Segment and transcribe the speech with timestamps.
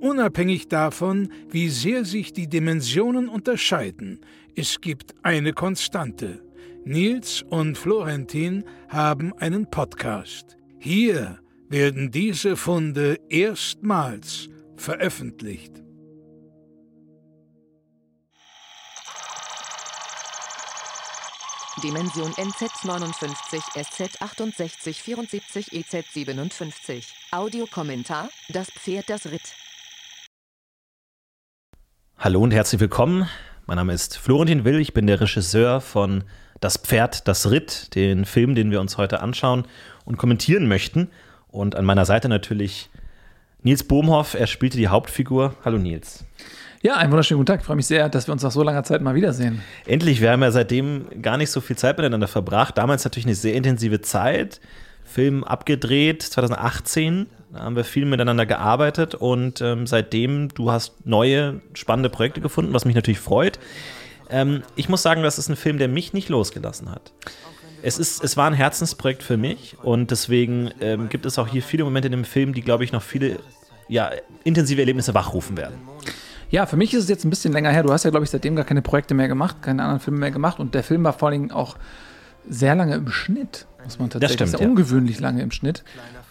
[0.00, 4.20] Unabhängig davon, wie sehr sich die Dimensionen unterscheiden,
[4.56, 6.42] es gibt eine Konstante.
[6.84, 10.56] Nils und Florentin haben einen Podcast.
[10.78, 15.82] Hier werden diese Funde erstmals veröffentlicht.
[21.82, 27.06] Dimension NZ 59, SZ 68, 74, EZ 57.
[27.30, 29.59] Audiokommentar: Das Pferd, das Ritt.
[32.22, 33.26] Hallo und herzlich willkommen.
[33.64, 36.22] Mein Name ist Florentin Will, ich bin der Regisseur von
[36.60, 39.64] Das Pferd, das Ritt, den Film, den wir uns heute anschauen
[40.04, 41.08] und kommentieren möchten.
[41.48, 42.90] Und an meiner Seite natürlich
[43.62, 45.54] Nils Bohmhoff, er spielte die Hauptfigur.
[45.64, 46.26] Hallo Nils.
[46.82, 47.60] Ja, einen wunderschönen guten Tag.
[47.60, 49.62] Ich freue mich sehr, dass wir uns nach so langer Zeit mal wiedersehen.
[49.86, 52.76] Endlich, wir haben ja seitdem gar nicht so viel Zeit miteinander verbracht.
[52.76, 54.60] Damals natürlich eine sehr intensive Zeit.
[55.10, 57.26] Film abgedreht, 2018.
[57.52, 62.72] Da haben wir viel miteinander gearbeitet und ähm, seitdem, du hast neue, spannende Projekte gefunden,
[62.72, 63.58] was mich natürlich freut.
[64.30, 67.12] Ähm, ich muss sagen, das ist ein Film, der mich nicht losgelassen hat.
[67.82, 71.62] Es, ist, es war ein Herzensprojekt für mich und deswegen ähm, gibt es auch hier
[71.62, 73.40] viele Momente in dem Film, die, glaube ich, noch viele
[73.88, 74.10] ja,
[74.44, 75.74] intensive Erlebnisse wachrufen werden.
[76.50, 77.82] Ja, für mich ist es jetzt ein bisschen länger her.
[77.82, 80.30] Du hast ja, glaube ich, seitdem gar keine Projekte mehr gemacht, keine anderen Filme mehr
[80.30, 81.76] gemacht und der Film war vor allen Dingen auch
[82.48, 84.68] sehr lange im Schnitt, muss man tatsächlich Das stimmt, ja.
[84.68, 85.84] ungewöhnlich lange im Schnitt.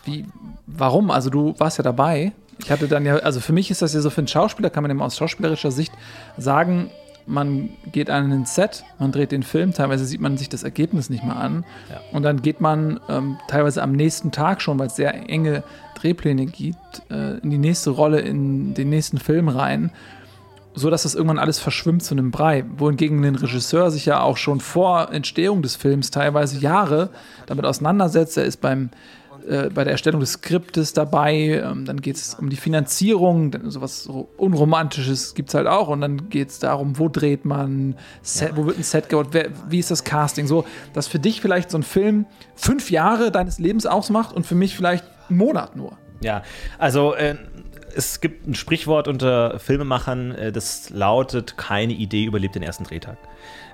[0.05, 0.25] Wie,
[0.65, 1.11] warum?
[1.11, 2.31] Also du warst ja dabei.
[2.59, 4.83] Ich hatte dann ja, also für mich ist das ja so für einen Schauspieler, kann
[4.83, 5.93] man mal aus schauspielerischer Sicht
[6.37, 6.91] sagen,
[7.25, 11.09] man geht an ein Set, man dreht den Film, teilweise sieht man sich das Ergebnis
[11.09, 11.63] nicht mal an.
[11.89, 12.01] Ja.
[12.11, 15.63] Und dann geht man ähm, teilweise am nächsten Tag schon, weil es sehr enge
[15.95, 19.91] Drehpläne gibt, äh, in die nächste Rolle, in den nächsten Film rein
[20.73, 22.65] so dass das irgendwann alles verschwimmt zu einem Brei.
[22.77, 27.09] Wohingegen ein Regisseur sich ja auch schon vor Entstehung des Films teilweise Jahre
[27.47, 28.37] damit auseinandersetzt.
[28.37, 28.89] Er ist beim,
[29.47, 31.61] äh, bei der Erstellung des Skriptes dabei.
[31.63, 35.87] Ähm, dann geht es um die Finanzierung, dann sowas so Unromantisches gibt es halt auch.
[35.87, 39.49] Und dann geht es darum, wo dreht man, Set, wo wird ein Set gebaut, wer,
[39.69, 40.47] wie ist das Casting.
[40.47, 42.25] So, dass für dich vielleicht so ein Film
[42.55, 45.97] fünf Jahre deines Lebens ausmacht und für mich vielleicht einen Monat nur.
[46.21, 46.43] Ja,
[46.77, 47.35] also äh,
[47.99, 53.17] es gibt ein Sprichwort unter Filmemachern, äh, das lautet, keine Idee überlebt den ersten Drehtag.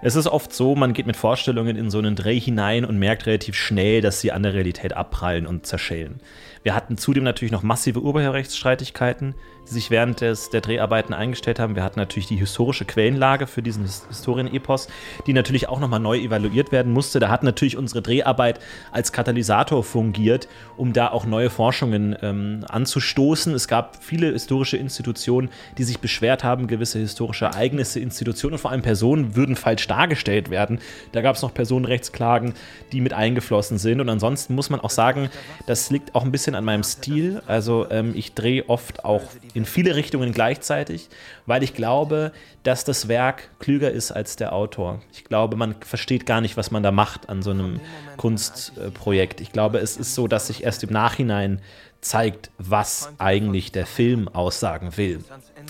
[0.01, 3.27] Es ist oft so, man geht mit Vorstellungen in so einen Dreh hinein und merkt
[3.27, 6.19] relativ schnell, dass sie an der Realität abprallen und zerschellen.
[6.63, 11.75] Wir hatten zudem natürlich noch massive Urheberrechtsstreitigkeiten, sich während des, der Dreharbeiten eingestellt haben.
[11.75, 14.87] Wir hatten natürlich die historische Quellenlage für diesen His- Historienepos,
[15.27, 17.19] die natürlich auch nochmal neu evaluiert werden musste.
[17.19, 18.59] Da hat natürlich unsere Dreharbeit
[18.91, 23.53] als Katalysator fungiert, um da auch neue Forschungen ähm, anzustoßen.
[23.53, 28.71] Es gab viele historische Institutionen, die sich beschwert haben, gewisse historische Ereignisse, Institutionen und vor
[28.71, 30.79] allem Personen würden falsch dargestellt werden.
[31.11, 32.53] Da gab es noch Personenrechtsklagen,
[32.91, 33.99] die mit eingeflossen sind.
[33.99, 35.29] Und ansonsten muss man auch sagen,
[35.65, 37.41] das liegt auch ein bisschen an meinem Stil.
[37.47, 39.23] Also ähm, ich drehe oft auch
[39.55, 41.09] in viele Richtungen gleichzeitig,
[41.45, 42.31] weil ich glaube,
[42.63, 45.01] dass das Werk klüger ist als der Autor.
[45.13, 47.79] Ich glaube, man versteht gar nicht, was man da macht an so einem
[48.17, 49.41] Kunstprojekt.
[49.41, 51.61] Ich glaube, es ist so, dass sich erst im Nachhinein
[52.01, 55.23] zeigt, was eigentlich der Film aussagen will.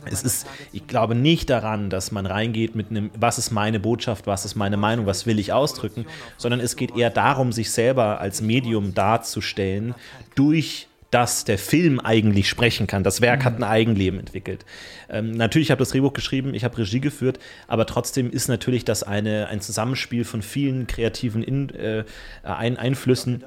[0.05, 4.27] Es ist, ich glaube nicht daran, dass man reingeht mit einem, was ist meine Botschaft,
[4.27, 6.05] was ist meine Meinung, was will ich ausdrücken,
[6.37, 9.95] sondern es geht eher darum, sich selber als Medium darzustellen
[10.35, 13.05] durch das der Film eigentlich sprechen kann.
[13.05, 14.65] Das Werk hat ein Eigenleben entwickelt.
[15.09, 17.39] Ähm, natürlich habe ich das Drehbuch geschrieben, ich habe Regie geführt,
[17.69, 22.03] aber trotzdem ist natürlich das eine, ein Zusammenspiel von vielen kreativen In, äh,
[22.43, 23.45] ein Einflüssen.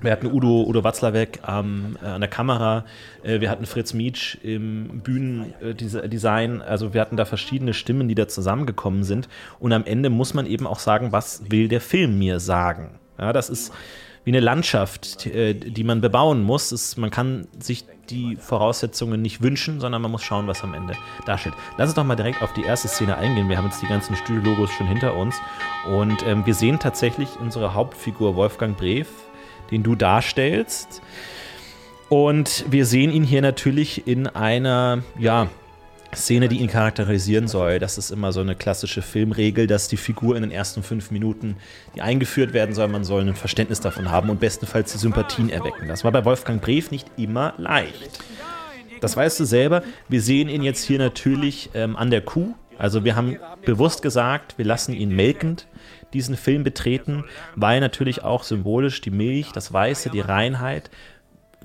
[0.00, 2.84] Wir hatten Udo, Udo Watzlawick ähm, äh, an der Kamera,
[3.24, 8.28] äh, wir hatten Fritz Mietsch im Bühnendesign, also wir hatten da verschiedene Stimmen, die da
[8.28, 9.28] zusammengekommen sind.
[9.58, 13.00] Und am Ende muss man eben auch sagen, was will der Film mir sagen?
[13.18, 13.72] Ja, das ist
[14.24, 16.72] wie eine Landschaft, äh, die man bebauen muss.
[16.72, 20.94] Es, man kann sich die Voraussetzungen nicht wünschen, sondern man muss schauen, was am Ende
[21.26, 21.54] darstellt.
[21.78, 23.48] Lass uns doch mal direkt auf die erste Szene eingehen.
[23.48, 25.36] Wir haben jetzt die ganzen Studiologos schon hinter uns
[25.88, 29.08] und ähm, wir sehen tatsächlich unsere Hauptfigur Wolfgang Brev,
[29.70, 31.00] den du darstellst.
[32.08, 35.46] Und wir sehen ihn hier natürlich in einer, ja,
[36.14, 37.78] Szene, die ihn charakterisieren soll.
[37.78, 41.56] Das ist immer so eine klassische Filmregel, dass die Figur in den ersten fünf Minuten,
[41.94, 45.88] die eingeführt werden soll, man soll ein Verständnis davon haben und bestenfalls die Sympathien erwecken.
[45.88, 48.20] Das war bei Wolfgang Brev nicht immer leicht.
[49.00, 49.82] Das weißt du selber.
[50.08, 52.54] Wir sehen ihn jetzt hier natürlich ähm, an der Kuh.
[52.76, 55.66] Also wir haben bewusst gesagt, wir lassen ihn melkend
[56.12, 57.24] diesen Film betreten,
[57.54, 60.90] weil natürlich auch symbolisch die Milch, das Weiße, die Reinheit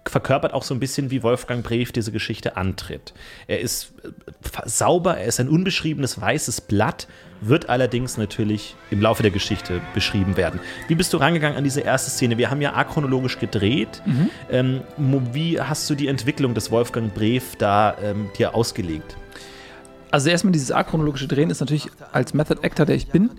[0.08, 3.14] verkörpert auch so ein bisschen, wie Wolfgang Brev diese Geschichte antritt.
[3.48, 4.10] Er ist äh,
[4.66, 7.08] sauber, er ist ein unbeschriebenes weißes Blatt,
[7.42, 10.60] wird allerdings natürlich im Laufe der Geschichte beschrieben werden.
[10.88, 12.38] Wie bist du rangegangen an diese erste Szene?
[12.38, 14.02] Wir haben ja achronologisch gedreht.
[14.06, 14.30] Mhm.
[14.50, 19.18] Ähm, wie hast du die Entwicklung des Wolfgang Brev da ähm, dir ausgelegt?
[20.12, 23.32] Also erstmal dieses achronologische Drehen ist natürlich als Method Actor, der ich bin,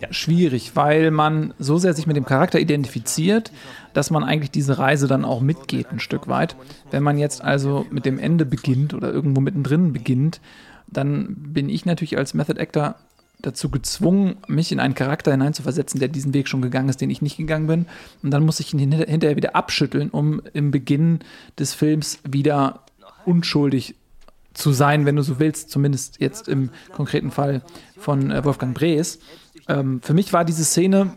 [0.00, 0.12] ja.
[0.12, 3.52] schwierig, weil man so sehr sich mit dem Charakter identifiziert,
[3.94, 6.56] dass man eigentlich diese Reise dann auch mitgeht ein Stück weit.
[6.90, 10.40] Wenn man jetzt also mit dem Ende beginnt oder irgendwo mittendrin beginnt,
[10.86, 12.96] dann bin ich natürlich als Method Actor
[13.40, 17.22] dazu gezwungen, mich in einen Charakter hineinzuversetzen, der diesen Weg schon gegangen ist, den ich
[17.22, 17.86] nicht gegangen bin.
[18.22, 21.20] Und dann muss ich ihn hinterher wieder abschütteln, um im Beginn
[21.58, 22.80] des Films wieder
[23.24, 23.94] unschuldig
[24.54, 27.62] zu sein, wenn du so willst, zumindest jetzt im konkreten Fall
[27.96, 29.20] von äh, Wolfgang Brees.
[29.68, 31.12] Ähm, für mich war diese Szene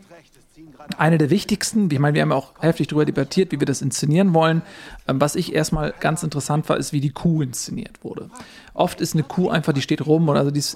[1.00, 1.90] eine der wichtigsten.
[1.92, 4.62] Ich meine, wir haben auch heftig darüber debattiert, wie wir das inszenieren wollen.
[5.08, 8.30] Ähm, was ich erstmal ganz interessant war, ist, wie die Kuh inszeniert wurde.
[8.74, 10.76] Oft ist eine Kuh einfach, die steht rum oder also die ist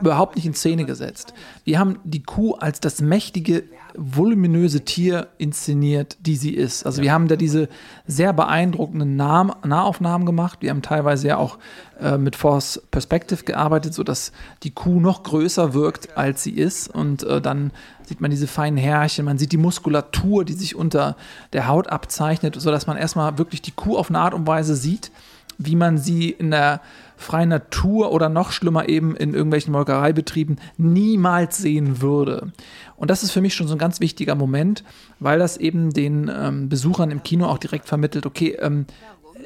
[0.00, 1.32] überhaupt nicht in Szene gesetzt.
[1.64, 3.64] Wir haben die Kuh als das mächtige,
[3.96, 6.84] voluminöse Tier inszeniert, die sie ist.
[6.84, 7.68] Also wir haben da diese
[8.06, 10.58] sehr beeindruckenden nah Nahaufnahmen gemacht.
[10.60, 11.58] Wir haben teilweise ja auch
[12.00, 14.32] äh, mit Force Perspective gearbeitet, sodass
[14.62, 16.88] die Kuh noch größer wirkt, als sie ist.
[16.88, 17.72] Und äh, dann
[18.12, 21.16] sieht man diese feinen Härchen, man sieht die Muskulatur, die sich unter
[21.54, 25.10] der Haut abzeichnet, sodass man erstmal wirklich die Kuh auf eine Art und Weise sieht,
[25.56, 26.82] wie man sie in der
[27.16, 32.52] freien Natur oder noch schlimmer eben in irgendwelchen Molkereibetrieben niemals sehen würde.
[32.96, 34.84] Und das ist für mich schon so ein ganz wichtiger Moment,
[35.18, 38.84] weil das eben den ähm, Besuchern im Kino auch direkt vermittelt, okay, ähm,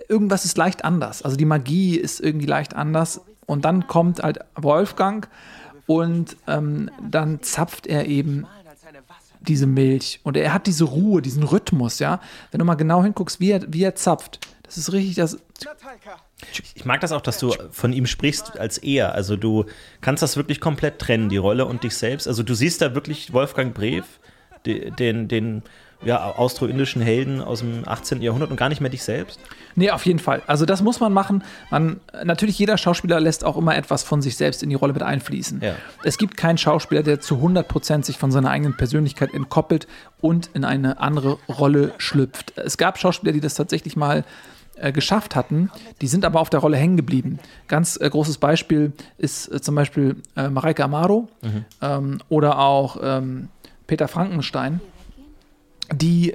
[0.09, 1.23] irgendwas ist leicht anders.
[1.23, 3.21] Also die Magie ist irgendwie leicht anders.
[3.47, 5.29] Und dann kommt halt Wolfgang
[5.87, 8.47] und ähm, dann zapft er eben
[9.41, 12.21] diese Milch und er hat diese Ruhe, diesen Rhythmus, ja.
[12.51, 15.39] Wenn du mal genau hinguckst, wie er, wie er zapft, das ist richtig das.
[16.75, 19.15] Ich mag das auch, dass du von ihm sprichst als er.
[19.15, 19.65] Also du
[20.01, 22.27] kannst das wirklich komplett trennen, die Rolle und dich selbst.
[22.27, 24.05] Also du siehst da wirklich Wolfgang Brev,
[24.67, 25.63] den, den
[26.07, 28.23] ja, austro-indischen Helden aus dem 18.
[28.23, 29.41] Jahrhundert und gar nicht mehr dich selbst?
[29.75, 30.43] Nee, auf jeden Fall.
[30.47, 31.43] Also das muss man machen.
[31.71, 35.03] Man, natürlich, jeder Schauspieler lässt auch immer etwas von sich selbst in die Rolle mit
[35.03, 35.61] einfließen.
[35.61, 35.75] Ja.
[36.05, 39.87] Es gibt keinen Schauspieler, der zu 100% sich von seiner eigenen Persönlichkeit entkoppelt
[40.21, 42.57] und in eine andere Rolle schlüpft.
[42.57, 44.25] Es gab Schauspieler, die das tatsächlich mal
[44.77, 45.71] äh, geschafft hatten,
[46.03, 47.39] die sind aber auf der Rolle hängen geblieben.
[47.67, 51.65] Ganz äh, großes Beispiel ist äh, zum Beispiel äh, Mareike Amaro mhm.
[51.81, 53.49] ähm, oder auch ähm,
[53.87, 54.81] Peter Frankenstein
[55.93, 56.35] die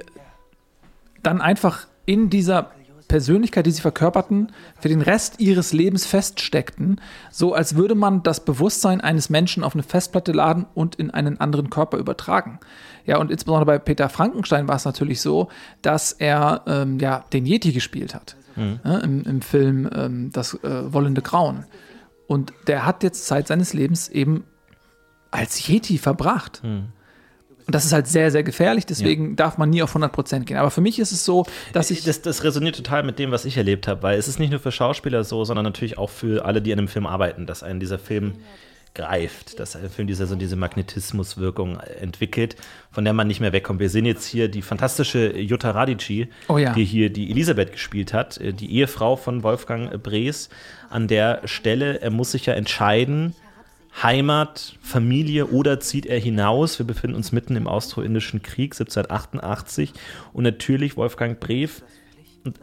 [1.22, 2.70] dann einfach in dieser
[3.12, 6.98] Persönlichkeit, die sie verkörperten, für den Rest ihres Lebens feststeckten,
[7.30, 11.38] so als würde man das Bewusstsein eines Menschen auf eine Festplatte laden und in einen
[11.38, 12.58] anderen Körper übertragen.
[13.04, 15.48] Ja, und insbesondere bei Peter Frankenstein war es natürlich so,
[15.82, 18.80] dass er ähm, ja, den Yeti gespielt hat mhm.
[18.82, 21.66] ja, im, im, Film ähm, Das äh, Wollende Grauen.
[22.26, 24.44] Und der hat jetzt Zeit seines Lebens eben
[25.30, 26.62] als Yeti verbracht.
[26.64, 26.88] Mhm.
[27.66, 29.34] Und das ist halt sehr, sehr gefährlich, deswegen ja.
[29.36, 30.56] darf man nie auf 100% gehen.
[30.56, 32.04] Aber für mich ist es so, dass ich.
[32.04, 34.60] Das, das resoniert total mit dem, was ich erlebt habe, weil es ist nicht nur
[34.60, 37.80] für Schauspieler so, sondern natürlich auch für alle, die an einem Film arbeiten, dass einen
[37.80, 38.34] dieser Film
[38.94, 42.56] greift, dass ein Film dieser, so diese Magnetismuswirkung entwickelt,
[42.90, 43.80] von der man nicht mehr wegkommt.
[43.80, 46.74] Wir sehen jetzt hier die fantastische Jutta Radici, oh ja.
[46.74, 50.50] die hier die Elisabeth gespielt hat, äh, die Ehefrau von Wolfgang Brees.
[50.90, 53.34] An der Stelle, er muss sich ja entscheiden,
[54.00, 56.78] Heimat, Familie oder zieht er hinaus?
[56.78, 59.92] Wir befinden uns mitten im Austro-Indischen Krieg 1788
[60.32, 61.82] und natürlich Wolfgang Brev,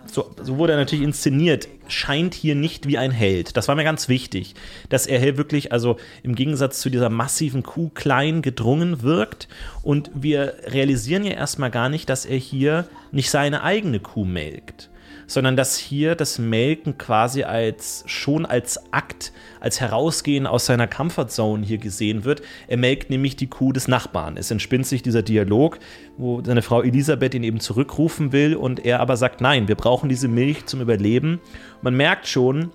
[0.06, 3.56] so, so, wurde er natürlich inszeniert, scheint hier nicht wie ein Held.
[3.56, 4.56] Das war mir ganz wichtig,
[4.90, 9.48] dass er hier wirklich, also im Gegensatz zu dieser massiven Kuh, klein gedrungen wirkt.
[9.82, 14.90] Und wir realisieren ja erstmal gar nicht, dass er hier nicht seine eigene Kuh melkt
[15.30, 21.64] sondern dass hier das Melken quasi als schon als Akt, als Herausgehen aus seiner Comfortzone
[21.64, 22.42] hier gesehen wird.
[22.68, 24.38] Er melkt nämlich die Kuh des Nachbarn.
[24.38, 25.78] Es entspinnt sich dieser Dialog,
[26.18, 30.10] wo seine Frau Elisabeth ihn eben zurückrufen will und er aber sagt, nein, wir brauchen
[30.10, 31.40] diese Milch zum Überleben.
[31.84, 32.72] Man merkt schon,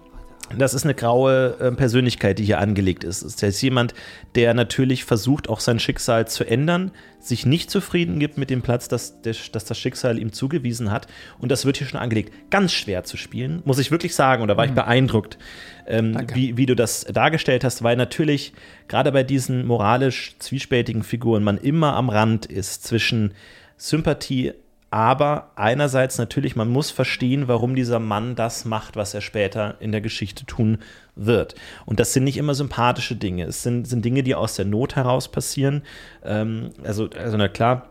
[0.58, 3.22] das ist eine graue äh, Persönlichkeit, die hier angelegt ist.
[3.22, 3.94] Es ist jemand,
[4.34, 8.88] der natürlich versucht, auch sein Schicksal zu ändern, sich nicht zufrieden gibt mit dem Platz,
[8.88, 11.06] das, das das Schicksal ihm zugewiesen hat.
[11.38, 12.32] Und das wird hier schon angelegt.
[12.50, 14.42] Ganz schwer zu spielen, muss ich wirklich sagen.
[14.42, 14.72] Und da war mhm.
[14.72, 15.38] ich beeindruckt,
[15.86, 18.52] ähm, wie, wie du das dargestellt hast, weil natürlich
[18.86, 23.32] gerade bei diesen moralisch zwiespältigen Figuren man immer am Rand ist zwischen
[23.78, 24.52] Sympathie
[24.94, 29.90] aber einerseits natürlich, man muss verstehen, warum dieser Mann das macht, was er später in
[29.90, 30.78] der Geschichte tun
[31.16, 31.56] wird.
[31.84, 33.46] Und das sind nicht immer sympathische Dinge.
[33.46, 35.82] Es sind, sind Dinge, die aus der Not heraus passieren.
[36.24, 37.88] Ähm, also, also, na klar,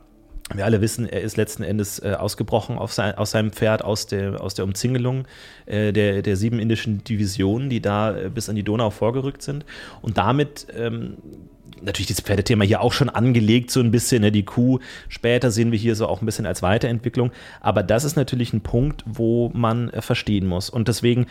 [0.56, 4.40] wir alle wissen, er ist letzten Endes äh, ausgebrochen sein, aus seinem Pferd aus der,
[4.40, 5.28] aus der Umzingelung
[5.66, 9.66] äh, der, der sieben indischen Divisionen, die da äh, bis an die Donau vorgerückt sind.
[10.02, 11.18] Und damit ähm,
[11.84, 14.80] natürlich dieses Pferdethema hier auch schon angelegt, so ein bisschen, ne, die Kuh.
[15.10, 17.32] Später sehen wir hier so auch ein bisschen als Weiterentwicklung.
[17.62, 20.70] Aber das ist natürlich ein Punkt, wo man äh, verstehen muss.
[20.70, 21.28] Und deswegen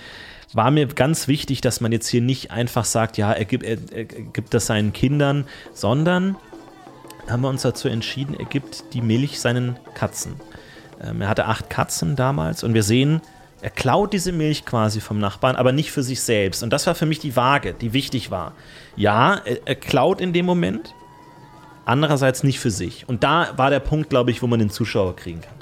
[0.52, 3.78] war mir ganz wichtig, dass man jetzt hier nicht einfach sagt, ja, er gibt, er,
[3.92, 6.36] er gibt das seinen Kindern, sondern
[7.28, 10.34] haben wir uns dazu entschieden, er gibt die Milch seinen Katzen.
[11.02, 13.20] Ähm, er hatte acht Katzen damals und wir sehen,
[13.62, 16.64] er klaut diese Milch quasi vom Nachbarn, aber nicht für sich selbst.
[16.64, 18.54] Und das war für mich die Waage, die wichtig war.
[18.96, 20.94] Ja, er, er klaut in dem Moment,
[21.84, 23.08] andererseits nicht für sich.
[23.08, 25.54] Und da war der Punkt, glaube ich, wo man den Zuschauer kriegen kann.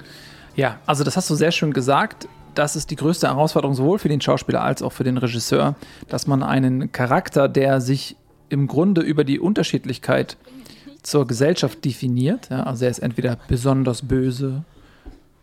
[0.56, 2.26] Ja, also das hast du sehr schön gesagt.
[2.54, 5.76] Das ist die größte Herausforderung sowohl für den Schauspieler als auch für den Regisseur,
[6.08, 8.16] dass man einen Charakter, der sich
[8.48, 10.36] im Grunde über die Unterschiedlichkeit
[11.02, 14.64] zur Gesellschaft definiert, ja, also er ist entweder besonders böse,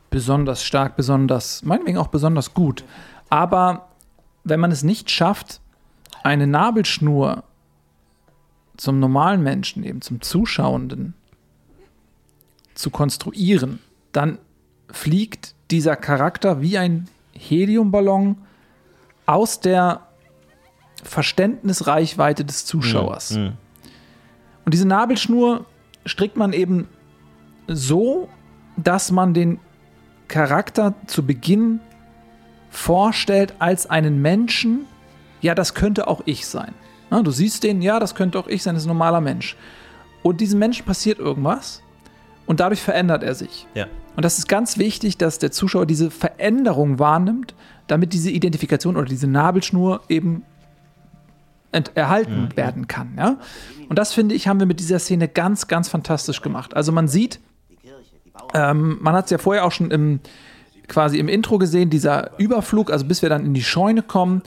[0.10, 2.84] besonders stark, besonders, meinetwegen auch besonders gut.
[3.30, 3.90] Aber
[4.44, 5.62] wenn man es nicht schafft,
[6.24, 7.44] eine Nabelschnur
[8.78, 11.14] zum normalen Menschen, eben zum Zuschauenden,
[12.74, 13.80] zu konstruieren,
[14.12, 14.38] dann
[14.90, 18.38] fliegt dieser Charakter wie ein Heliumballon
[19.26, 20.08] aus der
[21.04, 23.32] Verständnisreichweite des Zuschauers.
[23.32, 23.54] Mhm.
[24.66, 25.66] Und diese Nabelschnur
[26.06, 26.88] strickt man eben
[27.68, 28.30] so,
[28.78, 29.60] dass man den
[30.28, 31.80] Charakter zu Beginn
[32.70, 34.86] vorstellt als einen Menschen,
[35.42, 36.74] ja, das könnte auch ich sein.
[37.12, 39.56] Ja, du siehst den, ja, das könnte auch ich sein, das ist ein normaler Mensch.
[40.24, 41.82] Und diesem Menschen passiert irgendwas
[42.46, 43.68] und dadurch verändert er sich.
[43.74, 43.88] Ja.
[44.16, 47.54] Und das ist ganz wichtig, dass der Zuschauer diese Veränderung wahrnimmt,
[47.86, 50.44] damit diese Identifikation oder diese Nabelschnur eben
[51.94, 52.58] erhalten mhm.
[52.58, 53.14] werden kann.
[53.18, 53.38] Ja?
[53.90, 56.76] Und das finde ich, haben wir mit dieser Szene ganz, ganz fantastisch gemacht.
[56.76, 57.40] Also man sieht,
[58.54, 60.20] ähm, man hat es ja vorher auch schon im,
[60.88, 64.42] quasi im Intro gesehen, dieser Überflug, also bis wir dann in die Scheune kommen,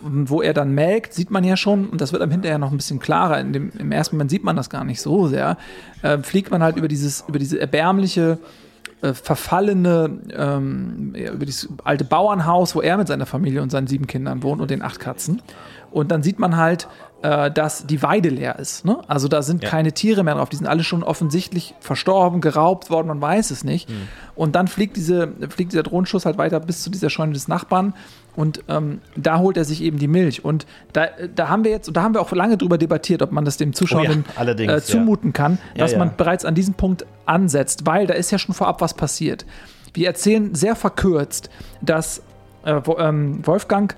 [0.00, 2.76] wo er dann melkt, sieht man ja schon, und das wird am hinterher noch ein
[2.76, 3.42] bisschen klarer.
[3.42, 5.56] Dem, Im ersten Moment sieht man das gar nicht so sehr.
[6.02, 8.38] Äh, fliegt man halt über dieses, über diese erbärmliche,
[9.02, 14.06] äh, verfallene, ähm, über dieses alte Bauernhaus, wo er mit seiner Familie und seinen sieben
[14.06, 15.40] Kindern wohnt und den acht Katzen.
[15.90, 16.88] Und dann sieht man halt,
[17.26, 18.84] äh, dass die Weide leer ist.
[18.84, 18.98] Ne?
[19.08, 19.68] Also da sind ja.
[19.68, 20.48] keine Tiere mehr drauf.
[20.48, 23.90] Die sind alle schon offensichtlich verstorben, geraubt worden, man weiß es nicht.
[23.90, 24.08] Mhm.
[24.36, 27.94] Und dann fliegt, diese, fliegt dieser Drohnenschuss halt weiter bis zu dieser Scheune des Nachbarn.
[28.36, 30.44] Und ähm, da holt er sich eben die Milch.
[30.44, 33.44] Und da, da haben wir jetzt, da haben wir auch lange drüber debattiert, ob man
[33.44, 37.06] das dem Zuschauer oh ja, äh, zumuten kann, dass ja, man bereits an diesem Punkt
[37.24, 39.46] ansetzt, weil da ist ja schon vorab was passiert.
[39.94, 42.22] Wir erzählen sehr verkürzt, dass
[42.64, 43.96] äh, ähm, Wolfgang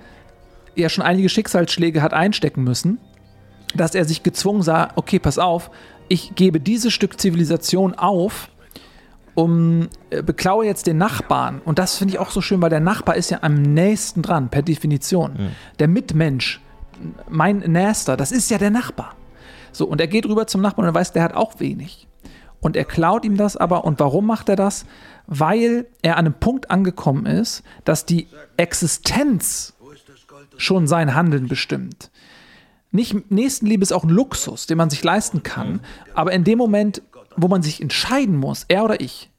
[0.76, 2.98] ja schon einige Schicksalsschläge hat einstecken müssen,
[3.74, 5.70] dass er sich gezwungen sah, okay, pass auf,
[6.08, 8.48] ich gebe dieses Stück Zivilisation auf,
[9.34, 11.60] um äh, beklaue jetzt den Nachbarn.
[11.64, 14.48] Und das finde ich auch so schön, weil der Nachbar ist ja am nächsten dran,
[14.48, 15.32] per Definition.
[15.32, 15.48] Mhm.
[15.78, 16.60] Der Mitmensch,
[17.28, 19.14] mein Nächster, das ist ja der Nachbar.
[19.70, 22.08] So, und er geht rüber zum Nachbarn und er weiß, der hat auch wenig.
[22.60, 23.84] Und er klaut ihm das aber.
[23.84, 24.84] Und warum macht er das?
[25.26, 29.74] Weil er an einem Punkt angekommen ist, dass die Existenz
[30.56, 32.10] schon sein Handeln bestimmt.
[32.90, 35.80] Nicht Nächstenliebe ist auch ein Luxus, den man sich leisten kann,
[36.14, 37.02] aber in dem Moment,
[37.36, 39.30] wo man sich entscheiden muss, er oder ich,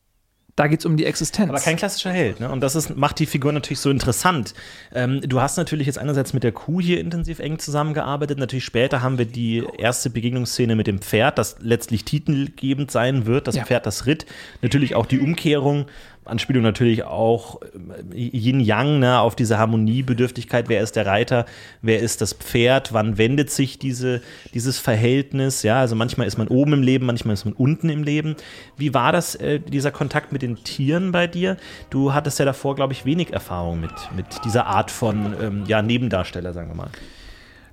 [0.60, 1.50] da geht es um die Existenz.
[1.50, 2.52] Aber kein klassischer Held, ne?
[2.52, 4.54] Und das ist, macht die Figur natürlich so interessant.
[4.94, 8.38] Ähm, du hast natürlich jetzt einerseits mit der Kuh hier intensiv eng zusammengearbeitet.
[8.38, 13.48] Natürlich später haben wir die erste Begegnungsszene mit dem Pferd, das letztlich titelgebend sein wird.
[13.48, 13.64] Das ja.
[13.64, 14.26] Pferd, das ritt.
[14.62, 15.86] Natürlich auch die Umkehrung
[16.26, 20.70] Anspielung natürlich auch äh, Yin-Yang, ne, auf diese Harmoniebedürftigkeit.
[20.70, 21.46] Wer ist der Reiter?
[21.82, 22.94] Wer ist das Pferd?
[22.94, 24.22] Wann wendet sich diese,
[24.54, 25.64] dieses Verhältnis?
[25.64, 28.36] Ja, also manchmal ist man oben im Leben, manchmal ist man unten im Leben.
[28.78, 31.58] Wie war das, äh, dieser Kontakt mit den Tieren bei dir?
[31.90, 35.82] Du hattest ja davor, glaube ich, wenig Erfahrung mit, mit dieser Art von ähm, ja,
[35.82, 36.90] Nebendarsteller, sagen wir mal.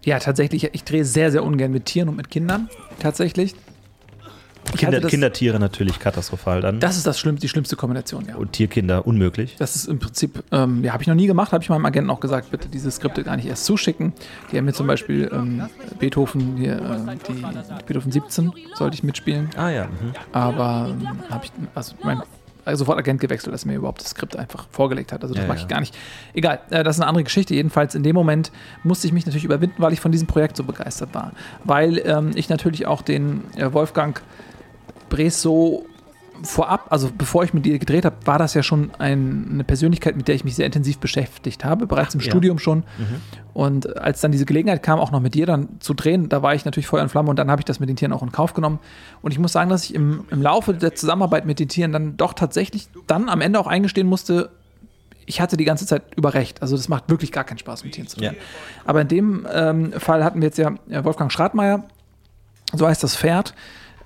[0.05, 0.73] Ja, tatsächlich.
[0.73, 2.69] Ich drehe sehr, sehr ungern mit Tieren und mit Kindern.
[3.01, 3.55] Tatsächlich.
[4.77, 6.81] Kinder, das, Kindertiere natürlich katastrophal dann.
[6.81, 8.37] Das ist das schlimmste, die schlimmste Kombination, ja.
[8.37, 9.57] Und Tierkinder unmöglich.
[9.59, 12.11] Das ist im Prinzip, ähm, ja, habe ich noch nie gemacht, habe ich meinem Agenten
[12.11, 14.13] auch gesagt, bitte diese Skripte gar nicht erst zuschicken.
[14.51, 15.63] Die haben mir zum Beispiel ähm,
[15.99, 19.51] Beethoven, hier, äh, die, Beethoven 17 sollte ich mitspielen.
[19.57, 19.85] Ah ja.
[19.87, 20.13] Mhm.
[20.33, 22.23] Aber ähm, habe ich, also mein
[22.67, 25.23] also sofort Agent gewechselt, dass er mir überhaupt das Skript einfach vorgelegt hat.
[25.23, 25.97] Also das ja, mache ich gar nicht.
[26.35, 27.55] Egal, äh, das ist eine andere Geschichte.
[27.55, 28.51] Jedenfalls in dem Moment
[28.83, 31.31] musste ich mich natürlich überwinden, weil ich von diesem Projekt so begeistert war.
[31.63, 34.21] Weil ähm, ich natürlich auch den äh, Wolfgang
[35.09, 35.87] Bresso
[36.43, 40.17] vorab, also bevor ich mit dir gedreht habe, war das ja schon ein, eine Persönlichkeit,
[40.17, 42.27] mit der ich mich sehr intensiv beschäftigt habe, bereits im ja.
[42.27, 42.79] Studium schon.
[42.79, 43.21] Mhm.
[43.55, 46.55] Und als dann diese Gelegenheit kam, auch noch mit dir dann zu drehen, da war
[46.55, 48.33] ich natürlich Feuer und Flamme und dann habe ich das mit den Tieren auch in
[48.33, 48.81] Kauf genommen.
[49.23, 52.17] Und ich muss sagen, dass ich im, im Laufe der Zusammenarbeit mit den Tieren dann
[52.17, 54.51] doch tatsächlich dann am Ende auch eingestehen musste,
[55.29, 56.63] ich hatte die ganze Zeit über recht.
[56.63, 58.35] Also das macht wirklich gar keinen Spaß, mit Tieren zu drehen.
[58.35, 58.41] Ja.
[58.85, 60.73] Aber in dem ähm, Fall hatten wir jetzt ja
[61.05, 61.85] Wolfgang Schratmeier,
[62.73, 63.53] so heißt das Pferd.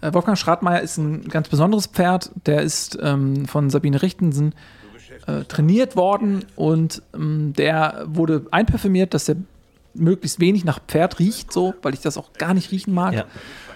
[0.00, 2.30] Äh, Wolfgang Schratmeier ist ein ganz besonderes Pferd.
[2.47, 4.54] Der ist ähm, von Sabine Richtensen
[5.26, 9.37] äh, trainiert worden und ähm, der wurde einparfümiert, dass er
[9.95, 13.14] möglichst wenig nach Pferd riecht, so, weil ich das auch gar nicht riechen mag.
[13.14, 13.25] Ja.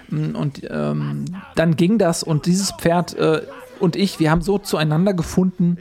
[0.09, 1.25] Mm, Und ähm,
[1.57, 3.43] dann ging das und dieses Pferd äh,
[3.81, 5.79] und ich, wir haben so zueinander gefunden,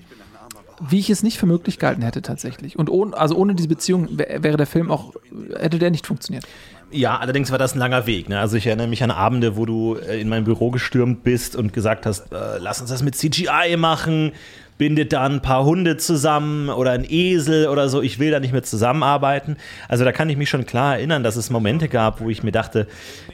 [0.81, 2.77] wie ich es nicht für möglich gehalten hätte tatsächlich.
[2.77, 5.13] Und ohne, also ohne diese Beziehung wär, wäre der Film auch,
[5.57, 6.45] hätte der nicht funktioniert.
[6.91, 8.29] Ja, allerdings war das ein langer Weg.
[8.29, 8.39] Ne?
[8.39, 11.73] Also ich erinnere mich an Abende, wo du äh, in mein Büro gestürmt bist und
[11.73, 14.31] gesagt hast, äh, lass uns das mit CGI machen,
[14.77, 18.51] bindet da ein paar Hunde zusammen oder ein Esel oder so, ich will da nicht
[18.51, 19.57] mehr zusammenarbeiten.
[19.87, 22.51] Also da kann ich mich schon klar erinnern, dass es Momente gab, wo ich mir
[22.51, 22.87] dachte,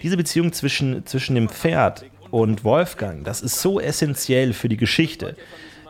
[0.03, 5.35] diese Beziehung zwischen, zwischen dem Pferd und Wolfgang, das ist so essentiell für die Geschichte.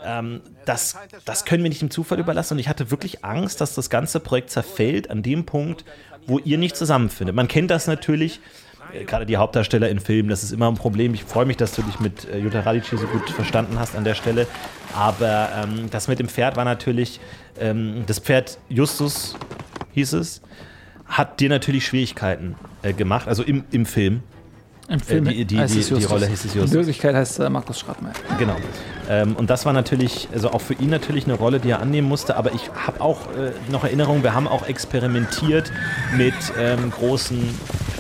[0.04, 2.54] Ähm, das, das können wir nicht dem Zufall überlassen.
[2.54, 5.86] Und ich hatte wirklich Angst, dass das ganze Projekt zerfällt an dem Punkt,
[6.28, 7.36] wo ihr nicht zusammenfindet.
[7.36, 8.40] Man kennt das natürlich,
[8.94, 11.14] äh, gerade die Hauptdarsteller in Filmen, das ist immer ein Problem.
[11.14, 14.04] Ich freue mich, dass du dich mit äh, Jutta Radici so gut verstanden hast an
[14.04, 14.48] der Stelle.
[14.96, 17.20] Aber ähm, das mit dem Pferd war natürlich,
[17.60, 19.36] ähm, das Pferd Justus
[19.94, 20.42] hieß es,
[21.06, 24.24] hat dir natürlich Schwierigkeiten äh, gemacht, also im, im Film.
[24.90, 26.10] Im Film die- die- heißt die- die Justus.
[26.12, 26.74] Rolle hieß es In Justus.
[26.74, 28.14] Wirklichkeit heißt äh, Markus Schratmeier.
[28.40, 28.56] Genau.
[29.08, 32.08] Ähm, und das war natürlich, also auch für ihn natürlich eine Rolle, die er annehmen
[32.08, 32.36] musste.
[32.38, 35.72] Aber ich habe auch äh, noch Erinnerungen, wir haben auch experimentiert
[36.18, 37.38] mit ähm, großen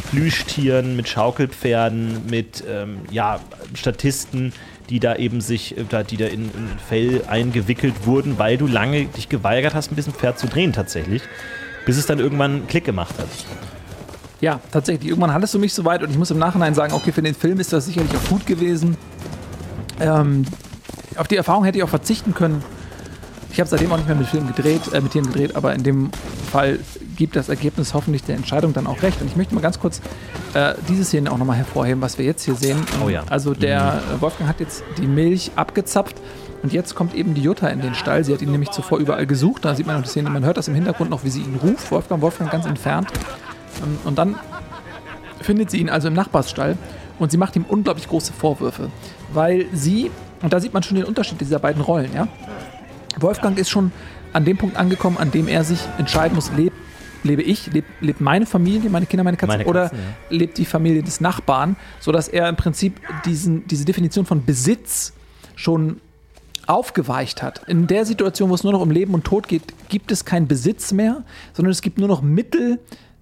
[0.09, 3.39] Plüschtieren, mit Schaukelpferden, mit ähm, ja,
[3.75, 4.53] Statisten,
[4.89, 8.65] die da eben sich, äh, da- die da in, in Fell eingewickelt wurden, weil du
[8.65, 11.21] lange dich geweigert hast, ein bisschen Pferd zu drehen tatsächlich.
[11.85, 13.27] Bis es dann irgendwann einen Klick gemacht hat.
[14.41, 15.09] Ja, tatsächlich.
[15.09, 17.35] Irgendwann hattest du mich so weit und ich muss im Nachhinein sagen, okay, für den
[17.35, 18.97] Film ist das sicherlich auch gut gewesen.
[19.99, 20.45] Ähm,
[21.17, 22.63] auf die Erfahrung hätte ich auch verzichten können.
[23.51, 25.83] Ich habe seitdem auch nicht mehr mit Filmen gedreht, äh, mit Tieren gedreht, aber in
[25.83, 26.11] dem
[26.51, 26.79] Fall
[27.17, 29.19] gibt das Ergebnis hoffentlich der Entscheidung dann auch recht.
[29.21, 30.01] Und ich möchte mal ganz kurz
[30.53, 32.77] äh, diese Szene auch nochmal hervorheben, was wir jetzt hier sehen.
[33.03, 33.23] Oh ja.
[33.29, 36.15] Also der äh, Wolfgang hat jetzt die Milch abgezapft
[36.63, 38.23] und jetzt kommt eben die Jutta in den Stall.
[38.23, 39.65] Sie hat ihn nämlich zuvor überall gesucht.
[39.65, 41.59] Da sieht man noch die Szene, man hört das im Hintergrund noch, wie sie ihn
[41.61, 41.91] ruft.
[41.91, 43.11] Wolfgang, Wolfgang ganz entfernt.
[43.83, 44.35] Ähm, Und dann
[45.41, 46.77] findet sie ihn also im Nachbarsstall
[47.17, 48.89] und sie macht ihm unglaublich große Vorwürfe,
[49.33, 52.27] weil sie, und da sieht man schon den Unterschied dieser beiden Rollen, ja.
[53.17, 53.91] Wolfgang ist schon
[54.33, 56.73] an dem Punkt angekommen, an dem er sich entscheiden muss, leb,
[57.23, 60.37] lebe ich, leb, lebt meine Familie, meine Kinder, meine Katzen, Meine oder Katzen, ja.
[60.37, 65.13] lebt die Familie des Nachbarn, sodass er im Prinzip diesen, diese Definition von Besitz
[65.55, 65.99] schon
[66.67, 67.67] aufgeweicht hat.
[67.67, 70.47] In der Situation, wo es nur noch um Leben und Tod geht, gibt es keinen
[70.47, 72.79] Besitz mehr, sondern es gibt nur noch Mittel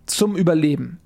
[0.08, 1.00] zum Überleben.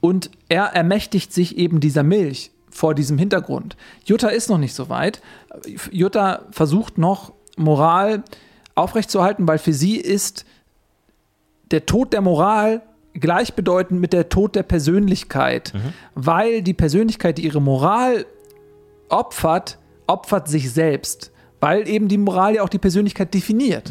[0.00, 3.76] Und er ermächtigt sich eben dieser Milch vor diesem Hintergrund.
[4.04, 5.20] Jutta ist noch nicht so weit.
[5.90, 8.22] Jutta versucht noch Moral
[8.74, 10.44] aufrechtzuerhalten, weil für sie ist
[11.70, 12.82] der Tod der Moral
[13.14, 15.72] gleichbedeutend mit der Tod der Persönlichkeit,
[16.14, 18.26] weil die Persönlichkeit, die ihre Moral
[19.08, 23.90] opfert, opfert sich selbst, weil eben die Moral ja auch die Persönlichkeit definiert.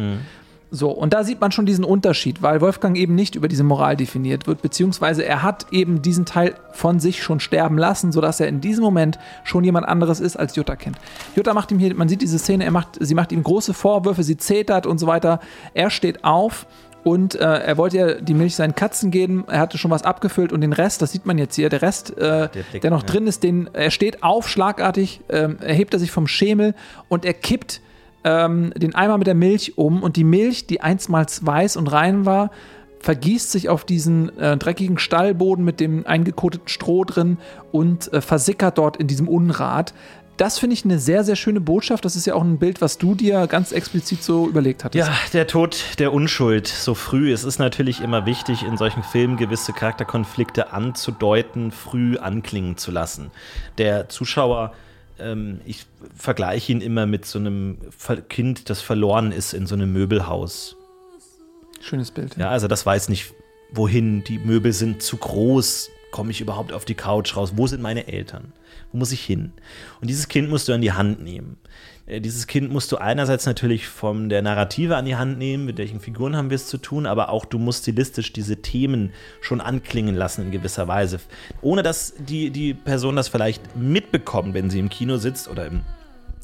[0.75, 3.95] So, und da sieht man schon diesen Unterschied, weil Wolfgang eben nicht über diese Moral
[3.95, 8.47] definiert wird, beziehungsweise er hat eben diesen Teil von sich schon sterben lassen, sodass er
[8.47, 10.97] in diesem Moment schon jemand anderes ist, als Jutta kennt.
[11.35, 14.23] Jutta macht ihm hier, man sieht diese Szene, er macht, sie macht ihm große Vorwürfe,
[14.23, 15.39] sie zetert und so weiter.
[15.73, 16.67] Er steht auf
[17.05, 20.51] und äh, er wollte ja die Milch seinen Katzen geben, er hatte schon was abgefüllt
[20.51, 23.07] und den Rest, das sieht man jetzt hier, der Rest, äh, Blick, der noch ja.
[23.07, 26.73] drin ist, den, er steht auf, schlagartig, ähm, erhebt er sich vom Schemel
[27.07, 27.79] und er kippt
[28.25, 32.25] ähm, den Eimer mit der Milch um und die Milch, die einstmals weiß und rein
[32.25, 32.51] war,
[32.99, 37.38] vergießt sich auf diesen äh, dreckigen Stallboden mit dem eingekoteten Stroh drin
[37.71, 39.93] und äh, versickert dort in diesem Unrat.
[40.38, 42.03] Das finde ich eine sehr, sehr schöne Botschaft.
[42.03, 45.07] Das ist ja auch ein Bild, was du dir ganz explizit so überlegt hattest.
[45.07, 47.31] Ja, der Tod der Unschuld so früh.
[47.31, 53.31] Es ist natürlich immer wichtig, in solchen Filmen gewisse Charakterkonflikte anzudeuten, früh anklingen zu lassen.
[53.77, 54.73] Der Zuschauer,
[55.19, 57.78] ähm, ich vergleiche ihn immer mit so einem
[58.30, 60.75] Kind, das verloren ist in so einem Möbelhaus.
[61.82, 62.36] Schönes Bild.
[62.38, 63.34] Ja, also das weiß nicht,
[63.71, 64.23] wohin.
[64.23, 65.89] Die Möbel sind zu groß.
[66.12, 67.54] Komme ich überhaupt auf die Couch raus?
[67.56, 68.54] Wo sind meine Eltern?
[68.91, 69.51] Wo muss ich hin?
[70.01, 71.58] Und dieses Kind musst du an die Hand nehmen.
[72.06, 75.78] Äh, Dieses Kind musst du einerseits natürlich von der Narrative an die Hand nehmen, mit
[75.78, 79.62] welchen Figuren haben wir es zu tun, aber auch du musst stilistisch diese Themen schon
[79.62, 81.20] anklingen lassen in gewisser Weise.
[81.62, 85.82] Ohne dass die, die Person das vielleicht mitbekommt, wenn sie im Kino sitzt oder im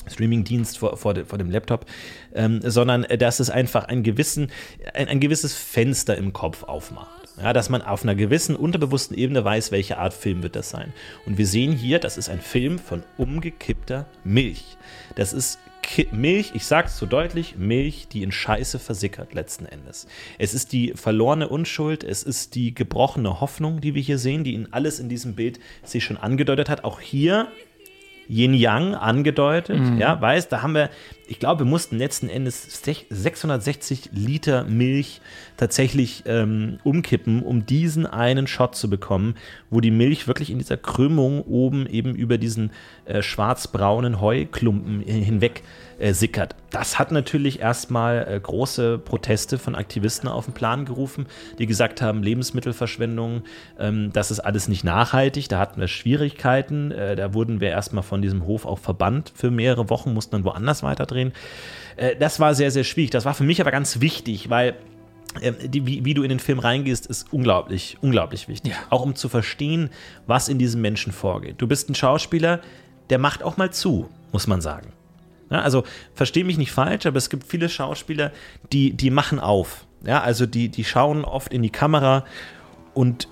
[0.08, 1.86] Streamingdienst vor, vor, vor dem Laptop,
[2.34, 4.52] ähm, sondern äh, dass es einfach ein, gewissen,
[4.96, 7.22] ein, ein gewisses Fenster im Kopf aufmacht.
[7.42, 10.92] Ja, dass man auf einer gewissen unterbewussten Ebene weiß, welche Art Film wird das sein.
[11.26, 14.78] Und wir sehen hier, das ist ein Film von umgekippter Milch.
[15.16, 20.08] Das ist Ki Milch, ich sag's so deutlich, Milch, die in Scheiße versickert letzten Endes.
[20.38, 24.54] Es ist die verlorene Unschuld, es ist die gebrochene Hoffnung, die wir hier sehen, die
[24.54, 26.84] in alles in diesem Bild sich schon angedeutet hat.
[26.84, 27.48] Auch hier
[28.32, 29.98] Yin Yang angedeutet, mhm.
[29.98, 30.90] ja, weißt, da haben wir,
[31.28, 35.20] ich glaube, wir mussten letzten Endes 660 Liter Milch
[35.62, 39.36] tatsächlich ähm, umkippen, um diesen einen Shot zu bekommen,
[39.70, 42.72] wo die Milch wirklich in dieser Krümmung oben eben über diesen
[43.06, 45.62] äh, schwarzbraunen Heuklumpen hinweg
[46.00, 46.56] äh, sickert.
[46.72, 51.28] Das hat natürlich erstmal äh, große Proteste von Aktivisten auf den Plan gerufen,
[51.60, 53.44] die gesagt haben, Lebensmittelverschwendung,
[53.78, 58.02] ähm, das ist alles nicht nachhaltig, da hatten wir Schwierigkeiten, äh, da wurden wir erstmal
[58.02, 61.34] von diesem Hof auch verbannt für mehrere Wochen, mussten dann woanders weiterdrehen.
[61.98, 63.12] Äh, das war sehr, sehr schwierig.
[63.12, 64.76] Das war für mich aber ganz wichtig, weil
[65.40, 68.74] die, wie, wie, du in den Film reingehst, ist unglaublich, unglaublich wichtig.
[68.74, 68.78] Ja.
[68.90, 69.90] Auch um zu verstehen,
[70.28, 71.56] was in diesem Menschen vorgeht.
[71.60, 72.60] Du bist ein Schauspieler,
[73.10, 74.94] der macht auch mal zu, muss man sagen.
[75.50, 75.84] Ja, also
[76.16, 78.32] verstehe mich nicht falsch, aber es gibt viele Schauspieler,
[78.72, 79.86] die, die machen auf.
[80.06, 82.26] Ja, also die, die schauen oft in die Kamera
[82.94, 83.28] und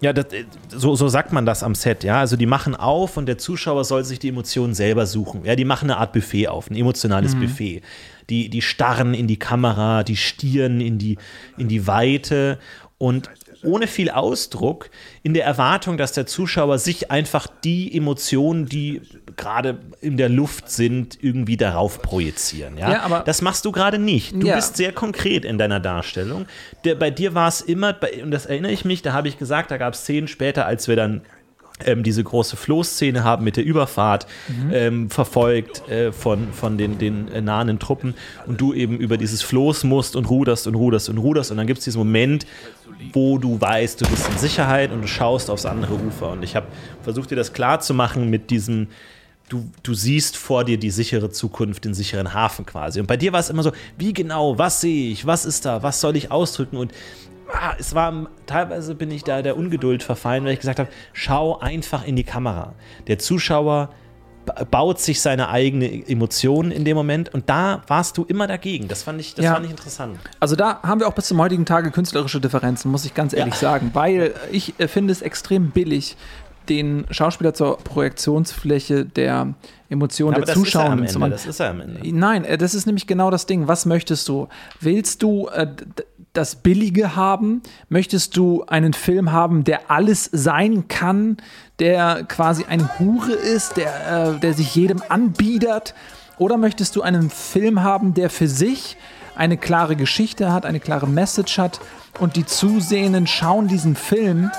[0.00, 0.26] ja, das,
[0.68, 2.20] so, so sagt man das am Set, ja.
[2.20, 5.44] Also die machen auf und der Zuschauer soll sich die Emotionen selber suchen.
[5.44, 7.40] Ja, die machen eine Art Buffet auf, ein emotionales mhm.
[7.40, 7.82] Buffet.
[8.30, 11.18] Die, die starren in die Kamera, die stieren in die,
[11.56, 12.58] in die Weite
[12.98, 13.30] und
[13.62, 14.90] ohne viel Ausdruck,
[15.22, 19.02] in der Erwartung, dass der Zuschauer sich einfach die Emotionen, die
[19.36, 22.78] gerade in der Luft sind, irgendwie darauf projizieren.
[22.78, 24.34] Ja, ja aber das machst du gerade nicht.
[24.34, 24.56] Du ja.
[24.56, 26.46] bist sehr konkret in deiner Darstellung.
[26.84, 29.70] Der, bei dir war es immer, und das erinnere ich mich, da habe ich gesagt,
[29.70, 31.22] da gab es Szenen später, als wir dann
[31.84, 34.70] ähm, diese große Floßszene haben mit der Überfahrt mhm.
[34.72, 38.14] ähm, verfolgt äh, von, von den, den äh, nahenden Truppen
[38.46, 41.66] und du eben über dieses Floß musst und ruderst und ruderst und ruderst und dann
[41.66, 42.46] gibt es diesen Moment,
[43.12, 46.56] wo du weißt, du bist in Sicherheit und du schaust aufs andere Ufer und ich
[46.56, 46.66] habe
[47.02, 48.88] versucht dir das klar zu machen mit diesem
[49.48, 52.98] Du, du, siehst vor dir die sichere Zukunft, den sicheren Hafen quasi.
[52.98, 55.84] Und bei dir war es immer so, wie genau, was sehe ich, was ist da,
[55.84, 56.76] was soll ich ausdrücken?
[56.76, 56.92] Und
[57.52, 61.58] ah, es war, teilweise bin ich da der Ungeduld verfallen, weil ich gesagt habe, schau
[61.58, 62.74] einfach in die Kamera.
[63.06, 63.90] Der Zuschauer
[64.70, 68.88] baut sich seine eigene Emotion in dem Moment und da warst du immer dagegen.
[68.88, 69.54] Das fand ich, das ja.
[69.54, 70.18] fand ich interessant.
[70.40, 73.54] Also da haben wir auch bis zum heutigen Tage künstlerische Differenzen, muss ich ganz ehrlich
[73.54, 73.60] ja.
[73.60, 76.16] sagen, weil ich äh, finde es extrem billig,
[76.68, 79.54] den Schauspieler zur Projektionsfläche der
[79.88, 81.30] Emotionen ja, der Zuschauer zu machen.
[81.30, 82.00] Das ist er am Ende.
[82.12, 83.68] Nein, äh, das ist nämlich genau das Ding.
[83.68, 84.48] Was möchtest du?
[84.80, 85.68] Willst du äh,
[86.36, 87.62] das Billige haben?
[87.88, 91.38] Möchtest du einen Film haben, der alles sein kann,
[91.78, 95.94] der quasi eine Hure ist, der, äh, der sich jedem anbiedert?
[96.38, 98.96] Oder möchtest du einen Film haben, der für sich
[99.34, 101.80] eine klare Geschichte hat, eine klare Message hat
[102.18, 104.50] und die Zusehenden schauen diesen Film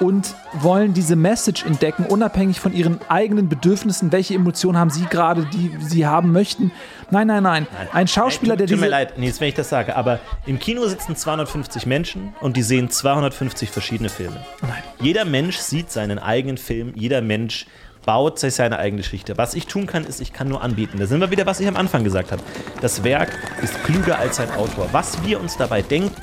[0.00, 4.12] und wollen diese Message entdecken, unabhängig von ihren eigenen Bedürfnissen.
[4.12, 6.72] Welche Emotionen haben sie gerade, die sie haben möchten?
[7.10, 7.66] Nein, nein, nein.
[7.72, 7.88] nein.
[7.92, 8.76] Ein Schauspieler, der diese.
[8.76, 12.56] Tut mir leid, Nils, wenn ich das sage, aber im Kino sitzen 250 Menschen und
[12.56, 14.36] die sehen 250 verschiedene Filme.
[14.62, 14.82] Nein.
[15.00, 17.66] Jeder Mensch sieht seinen eigenen Film, jeder Mensch
[18.04, 19.38] baut sich seine eigene Geschichte.
[19.38, 20.98] Was ich tun kann, ist, ich kann nur anbieten.
[20.98, 22.42] Da sind wir wieder, was ich am Anfang gesagt habe.
[22.80, 23.30] Das Werk
[23.62, 24.88] ist klüger als sein Autor.
[24.92, 26.14] Was wir uns dabei denken,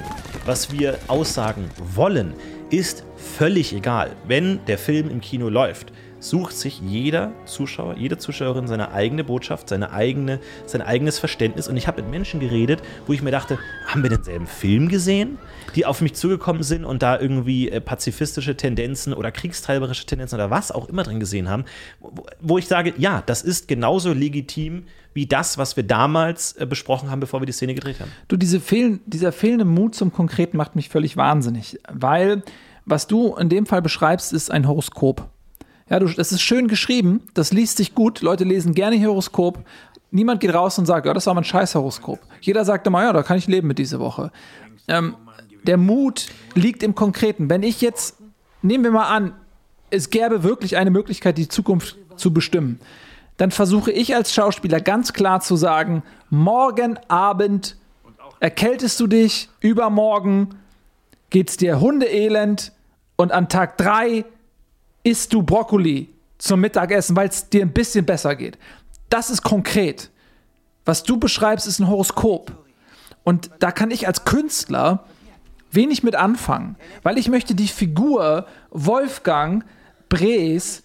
[0.46, 2.34] was wir aussagen wollen,
[2.72, 4.16] ist völlig egal.
[4.26, 9.68] Wenn der Film im Kino läuft, sucht sich jeder Zuschauer, jede Zuschauerin seine eigene Botschaft,
[9.68, 11.68] seine eigene, sein eigenes Verständnis.
[11.68, 13.58] Und ich habe mit Menschen geredet, wo ich mir dachte,
[13.88, 15.40] haben wir denselben Film gesehen,
[15.76, 20.52] die auf mich zugekommen sind und da irgendwie äh, pazifistische Tendenzen oder kriegstreiberische Tendenzen oder
[20.52, 21.66] was auch immer drin gesehen haben,
[22.40, 27.10] wo, ich sage, ja, das ist genauso legitim wie das, was wir damals äh, besprochen
[27.10, 28.12] haben, bevor wir die Szene gedreht haben.
[28.28, 32.44] Du, diese fehl dieser fehlende Mut zum Konkreten macht mich völlig wahnsinnig, weil
[32.86, 35.30] was du in dem Fall beschreibst, ist ein Horoskop.
[35.92, 39.60] Ja, du, das ist schön geschrieben, das liest sich gut, Leute lesen gerne Horoskop.
[40.10, 42.20] Niemand geht raus und sagt, ja, das war mein scheiß Horoskop.
[42.40, 44.32] Jeder sagt immer, ja, da kann ich leben mit dieser Woche.
[44.88, 45.18] Ähm,
[45.64, 47.50] der Mut liegt im Konkreten.
[47.50, 48.16] Wenn ich jetzt,
[48.62, 49.34] nehmen wir mal an,
[49.90, 52.80] es gäbe wirklich eine Möglichkeit, die Zukunft zu bestimmen,
[53.36, 57.76] dann versuche ich als Schauspieler ganz klar zu sagen, morgen Abend
[58.40, 60.56] erkältest du dich, übermorgen
[61.32, 62.72] geht's dir hundeelend
[63.18, 64.24] und an Tag 3
[65.04, 68.58] isst du Brokkoli zum Mittagessen, weil es dir ein bisschen besser geht.
[69.10, 70.10] Das ist konkret.
[70.86, 72.52] Was du beschreibst, ist ein Horoskop.
[73.24, 75.06] Und da kann ich als Künstler
[75.72, 79.64] wenig mit anfangen, weil ich möchte die Figur Wolfgang
[80.10, 80.84] Brees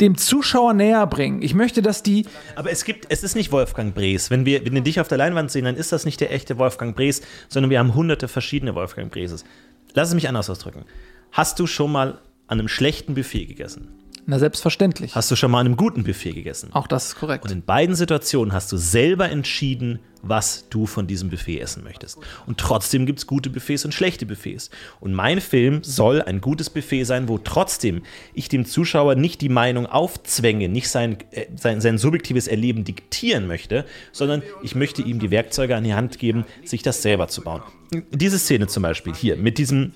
[0.00, 1.42] dem Zuschauer näher bringen.
[1.42, 2.26] Ich möchte, dass die.
[2.56, 4.30] Aber es gibt, es ist nicht Wolfgang Brees.
[4.30, 6.58] Wenn wir, wenn wir dich auf der Leinwand sehen, dann ist das nicht der echte
[6.58, 9.44] Wolfgang Brees, sondern wir haben hunderte verschiedene Wolfgang Breeses.
[9.92, 10.84] Lass es mich anders ausdrücken.
[11.30, 12.20] Hast du schon mal
[12.54, 13.88] an einem schlechten Buffet gegessen?
[14.26, 15.14] Na, selbstverständlich.
[15.14, 16.70] Hast du schon mal an einem guten Buffet gegessen?
[16.72, 17.44] Auch das ist korrekt.
[17.44, 22.16] Und in beiden Situationen hast du selber entschieden, was du von diesem Buffet essen möchtest.
[22.46, 24.70] Und trotzdem gibt es gute Buffets und schlechte Buffets.
[25.00, 29.50] Und mein Film soll ein gutes Buffet sein, wo trotzdem ich dem Zuschauer nicht die
[29.50, 35.18] Meinung aufzwänge, nicht sein, äh, sein, sein subjektives Erleben diktieren möchte, sondern ich möchte ihm
[35.18, 37.62] die Werkzeuge an die Hand geben, sich das selber zu bauen.
[38.10, 39.92] Diese Szene zum Beispiel hier mit diesem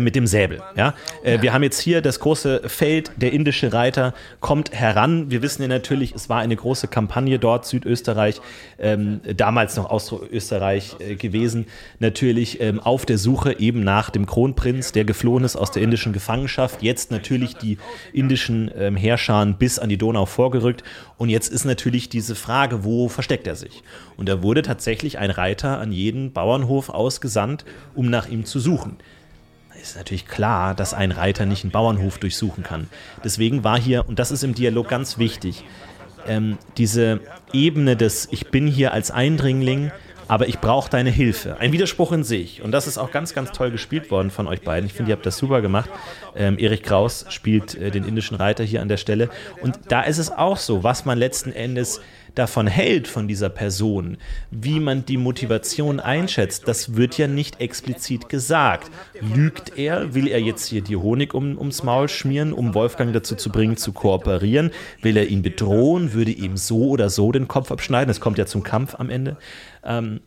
[0.00, 0.62] mit dem Säbel.
[0.76, 0.94] Ja?
[1.22, 5.30] Äh, Wir haben jetzt hier das große Feld, der indische Reiter kommt heran.
[5.30, 8.40] Wir wissen ja natürlich, es war eine große Kampagne dort, Südösterreich,
[8.78, 11.66] ähm, damals noch Austroösterreich äh, gewesen,
[11.98, 16.12] natürlich ähm, auf der Suche eben nach dem Kronprinz, der geflohen ist aus der indischen
[16.12, 16.82] Gefangenschaft.
[16.82, 17.78] Jetzt natürlich die
[18.12, 20.82] indischen ähm, Herrscher bis an die Donau vorgerückt.
[21.16, 23.82] Und jetzt ist natürlich diese Frage, wo versteckt er sich?
[24.16, 27.64] Und da wurde tatsächlich ein Reiter an jeden Bauernhof ausgesandt,
[27.94, 28.96] um nach ihm zu suchen
[29.80, 32.88] ist natürlich klar, dass ein Reiter nicht einen Bauernhof durchsuchen kann.
[33.24, 35.64] Deswegen war hier, und das ist im Dialog ganz wichtig,
[36.26, 37.20] ähm, diese
[37.52, 39.90] Ebene des Ich bin hier als Eindringling,
[40.28, 41.56] aber ich brauche deine Hilfe.
[41.58, 42.62] Ein Widerspruch in sich.
[42.62, 44.86] Und das ist auch ganz, ganz toll gespielt worden von euch beiden.
[44.86, 45.90] Ich finde, ihr habt das super gemacht.
[46.36, 49.28] Ähm, Erich Kraus spielt äh, den indischen Reiter hier an der Stelle.
[49.60, 52.00] Und da ist es auch so, was man letzten Endes
[52.34, 54.18] davon hält, von dieser Person,
[54.50, 58.90] wie man die Motivation einschätzt, das wird ja nicht explizit gesagt.
[59.20, 60.14] Lügt er?
[60.14, 63.76] Will er jetzt hier die Honig um, ums Maul schmieren, um Wolfgang dazu zu bringen,
[63.76, 64.70] zu kooperieren?
[65.02, 66.12] Will er ihn bedrohen?
[66.12, 68.10] Würde ihm so oder so den Kopf abschneiden?
[68.10, 69.36] Es kommt ja zum Kampf am Ende.
[69.84, 70.20] Ähm,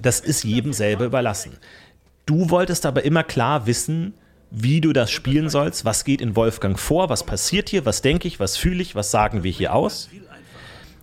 [0.00, 1.58] das ist jedem selber überlassen.
[2.26, 4.14] Du wolltest aber immer klar wissen,
[4.50, 8.28] wie du das spielen sollst, was geht in Wolfgang vor, was passiert hier, was denke
[8.28, 10.08] ich, was fühle ich, was sagen wir hier aus.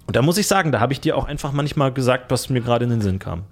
[0.08, 2.62] Und da muss ich sagen, da habe ich dir auch einfach manchmal gesagt, was mir
[2.62, 3.44] gerade in den Sinn kam.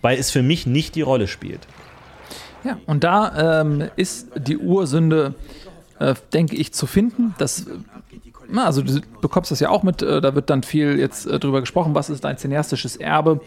[0.00, 1.66] Weil es für mich nicht die Rolle spielt.
[2.64, 5.34] Ja, und da ähm, ist die Ursünde,
[5.98, 7.34] äh, denke ich, zu finden.
[7.38, 7.66] Das,
[8.48, 11.40] na, also du bekommst das ja auch mit, äh, da wird dann viel jetzt äh,
[11.40, 13.40] drüber gesprochen, was ist dein cineastisches Erbe,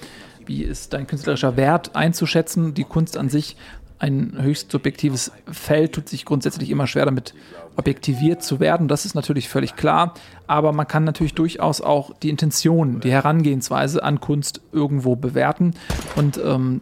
[0.46, 3.56] wie ist dein künstlerischer Wert einzuschätzen, die Kunst an sich
[4.00, 7.34] ein höchst subjektives Feld tut sich grundsätzlich immer schwer damit
[7.78, 8.88] objektiviert zu werden.
[8.88, 10.14] Das ist natürlich völlig klar.
[10.48, 15.74] Aber man kann natürlich durchaus auch die Intention, die Herangehensweise an Kunst irgendwo bewerten.
[16.16, 16.82] Und ähm,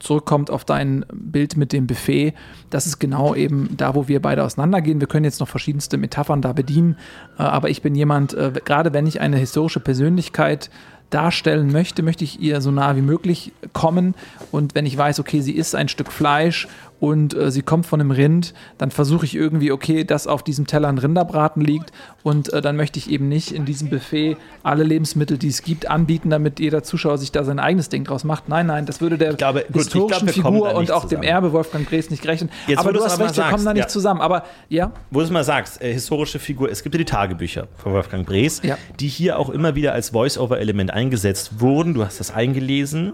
[0.00, 2.34] zurückkommt auf dein Bild mit dem Buffet,
[2.70, 5.00] das ist genau eben da, wo wir beide auseinandergehen.
[5.00, 6.96] Wir können jetzt noch verschiedenste Metaphern da bedienen,
[7.38, 10.70] äh, aber ich bin jemand, äh, gerade wenn ich eine historische Persönlichkeit
[11.10, 14.14] darstellen möchte, möchte ich ihr so nah wie möglich kommen.
[14.50, 16.68] Und wenn ich weiß, okay, sie ist ein Stück Fleisch
[17.00, 20.66] und äh, sie kommt von einem Rind, dann versuche ich irgendwie, okay, dass auf diesem
[20.66, 24.84] Teller ein Rinderbraten liegt und äh, dann möchte ich eben nicht in diesem Buffet alle
[24.84, 28.48] Lebensmittel, die es gibt, anbieten, damit jeder Zuschauer sich da sein eigenes Ding draus macht.
[28.48, 31.22] Nein, nein, das würde der glaube, gut, historischen glaub, Figur und auch zusammen.
[31.22, 32.46] dem Erbe Wolfgang Brees nicht gerecht.
[32.66, 33.88] Jetzt, aber du hast recht, wir kommen da nicht ja.
[33.88, 34.20] zusammen.
[34.20, 34.92] Aber ja.
[35.10, 38.26] Wo du es mal sagst, äh, historische Figur, es gibt ja die Tagebücher von Wolfgang
[38.26, 38.76] Brees, Ja.
[39.00, 41.94] die hier auch immer wieder als Voice-Over-Element eingesetzt wurden.
[41.94, 43.12] Du hast das eingelesen.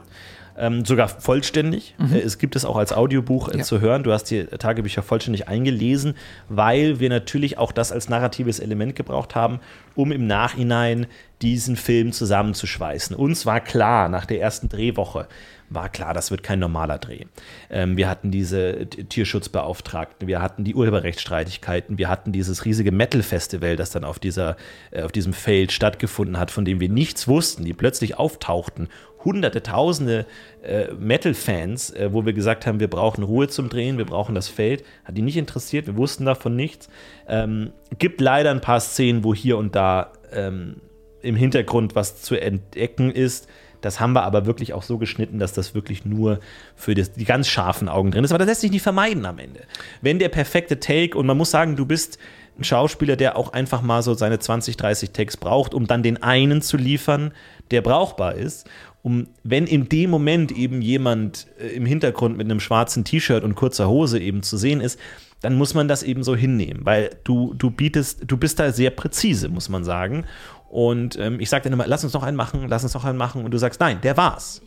[0.57, 1.95] Ähm, sogar vollständig.
[2.13, 3.65] Äh, es gibt es auch als Audiobuch äh, Ja.
[3.65, 4.05] zu hören.
[4.05, 6.15] Du hast die Tagebücher vollständig eingelesen,
[6.49, 9.59] weil wir natürlich auch das als narratives Element gebraucht haben,
[9.97, 11.07] um im Nachhinein
[11.43, 13.17] diesen Film zusammenzuschweißen.
[13.17, 15.27] Uns war klar, nach der ersten Drehwoche,
[15.71, 17.25] war klar, das wird kein normaler Dreh.
[17.71, 23.91] Ähm, wir hatten diese Tierschutzbeauftragten, wir hatten die Urheberrechtsstreitigkeiten, wir hatten dieses riesige Metal-Festival, das
[23.91, 24.57] dann auf, dieser,
[24.91, 28.89] äh, auf diesem Feld stattgefunden hat, von dem wir nichts wussten, die plötzlich auftauchten.
[29.25, 30.27] Hunderte, Tausende
[30.63, 34.49] äh, Metal-Fans, äh, wo wir gesagt haben, wir brauchen Ruhe zum Drehen, wir brauchen das
[34.49, 34.85] Feld.
[35.05, 36.89] Hat die nicht interessiert, wir wussten davon nichts.
[37.29, 40.77] Ähm, gibt leider ein paar Szenen, wo hier und da ähm,
[41.23, 43.49] im Hintergrund was zu entdecken ist.
[43.85, 46.41] Das haben wir aber wirklich auch so geschnitten, dass das wirklich nur
[46.75, 48.33] für das, die ganz scharfen Augen drin ist.
[48.33, 49.61] Aber das lässt sich nicht vermeiden am Ende.
[50.01, 52.19] Wenn der perfekte Take, und man muss sagen, du bist
[52.59, 56.23] ein Schauspieler, der auch einfach mal so seine 20, 30 Takes braucht, um dann den
[56.23, 57.33] einen zu liefern,
[57.71, 58.67] der brauchbar ist.
[59.05, 63.55] Um, wenn in dem Moment eben jemand äh, im Hintergrund mit einem schwarzen T-Shirt und
[63.55, 64.99] kurzer Hose eben zu sehen ist,
[65.43, 68.89] dann muss man das eben so hinnehmen, weil du, du bietest, du bist da sehr
[68.89, 70.25] präzise, muss man sagen.
[70.71, 73.19] Und ähm, ich sage dann immer, lass uns noch einen machen, lass uns noch einen
[73.19, 73.45] machen.
[73.45, 74.63] Und du sagst, nein, der war's.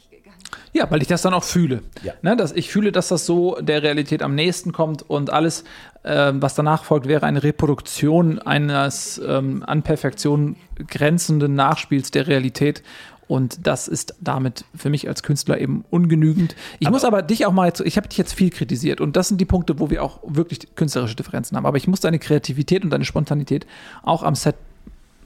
[0.71, 1.81] Ja, weil ich das dann auch fühle.
[2.03, 2.13] Ja.
[2.21, 5.63] Ne, dass ich fühle, dass das so der Realität am nächsten kommt und alles,
[6.03, 10.55] ähm, was danach folgt, wäre eine Reproduktion eines ähm, an Perfektion
[10.87, 12.83] grenzenden Nachspiels der Realität.
[13.27, 16.55] Und das ist damit für mich als Künstler eben ungenügend.
[16.79, 19.17] Ich aber muss aber dich auch mal, jetzt, ich habe dich jetzt viel kritisiert und
[19.17, 21.65] das sind die Punkte, wo wir auch wirklich künstlerische Differenzen haben.
[21.65, 23.67] Aber ich muss deine Kreativität und deine Spontanität
[24.03, 24.55] auch am Set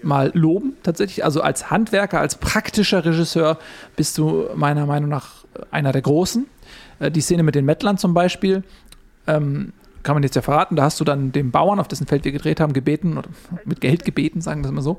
[0.03, 1.23] mal loben, tatsächlich.
[1.23, 3.59] Also als Handwerker, als praktischer Regisseur
[3.95, 6.47] bist du meiner Meinung nach einer der Großen.
[6.99, 8.63] Äh, die Szene mit den Mettlern zum Beispiel,
[9.27, 12.25] ähm, kann man jetzt ja verraten, da hast du dann den Bauern, auf dessen Feld
[12.25, 13.29] wir gedreht haben, gebeten, oder
[13.65, 14.97] mit Geld gebeten, sagen wir es mal so,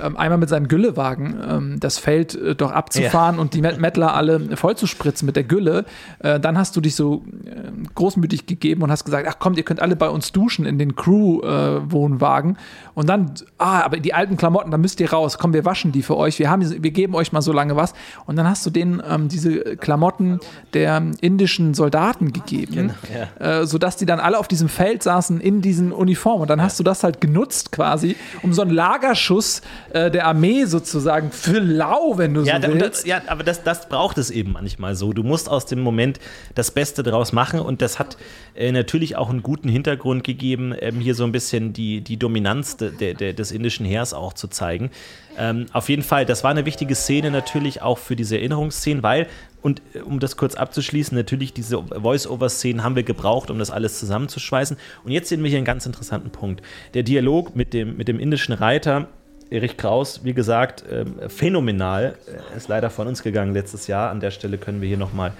[0.00, 3.40] ähm, einmal mit seinem Güllewagen ähm, das Feld äh, doch abzufahren ja.
[3.40, 5.84] und die Mettler alle vollzuspritzen mit der Gülle.
[6.18, 9.64] Äh, dann hast du dich so äh, großmütig gegeben und hast gesagt, ach kommt, ihr
[9.64, 12.58] könnt alle bei uns duschen in den Crew-Wohnwagen.
[12.94, 15.38] Und dann, ah, aber die alten Klamotten, da müsst ihr raus.
[15.38, 16.38] Komm, wir waschen die für euch.
[16.38, 17.94] Wir, haben, wir geben euch mal so lange was.
[18.26, 20.40] Und dann hast du denen ähm, diese Klamotten
[20.74, 22.94] der indischen Soldaten gegeben, genau,
[23.40, 23.60] ja.
[23.60, 26.42] äh, sodass die dann alle auf diesem Feld saßen in diesen Uniformen.
[26.42, 29.62] Und dann hast du das halt genutzt quasi, um so einen Lagerschuss
[29.92, 33.02] äh, der Armee sozusagen für lau, wenn du ja, so willst.
[33.02, 35.12] Das, ja, aber das, das braucht es eben manchmal so.
[35.12, 36.18] Du musst aus dem Moment
[36.56, 38.16] das Beste draus machen und das hat
[38.56, 42.76] äh, natürlich auch einen guten Hintergrund gegeben, ähm, hier so ein bisschen die, die Dominanz
[42.76, 44.90] de, de, de, des indischen Heers auch zu zeigen.
[45.38, 49.28] Ähm, auf jeden Fall, das war eine wichtige Szene natürlich auch für diese Erinnerungsszenen, weil,
[49.66, 53.98] und äh, um das kurz abzuschließen, natürlich diese Voice-Over-Szenen haben wir gebraucht, um das alles
[53.98, 54.76] zusammenzuschweißen.
[55.02, 56.62] Und jetzt sehen wir hier einen ganz interessanten Punkt.
[56.94, 59.08] Der Dialog mit dem, mit dem indischen Reiter
[59.50, 62.14] Erich Kraus, wie gesagt, ähm, phänomenal.
[62.52, 64.10] Er ist leider von uns gegangen letztes Jahr.
[64.10, 65.32] An der Stelle können wir hier nochmal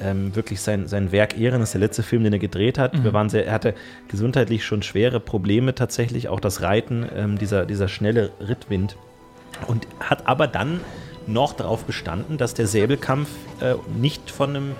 [0.00, 1.58] ähm, wirklich sein, sein Werk ehren.
[1.58, 2.94] Das ist der letzte Film, den er gedreht hat.
[2.94, 3.02] Mhm.
[3.02, 3.74] Wir waren sehr, er hatte
[4.06, 8.96] gesundheitlich schon schwere Probleme tatsächlich, auch das Reiten, ähm, dieser, dieser schnelle Rittwind.
[9.66, 10.78] Und hat aber dann
[11.26, 13.28] noch darauf bestanden, dass der Säbelkampf
[13.60, 14.72] äh, nicht von einem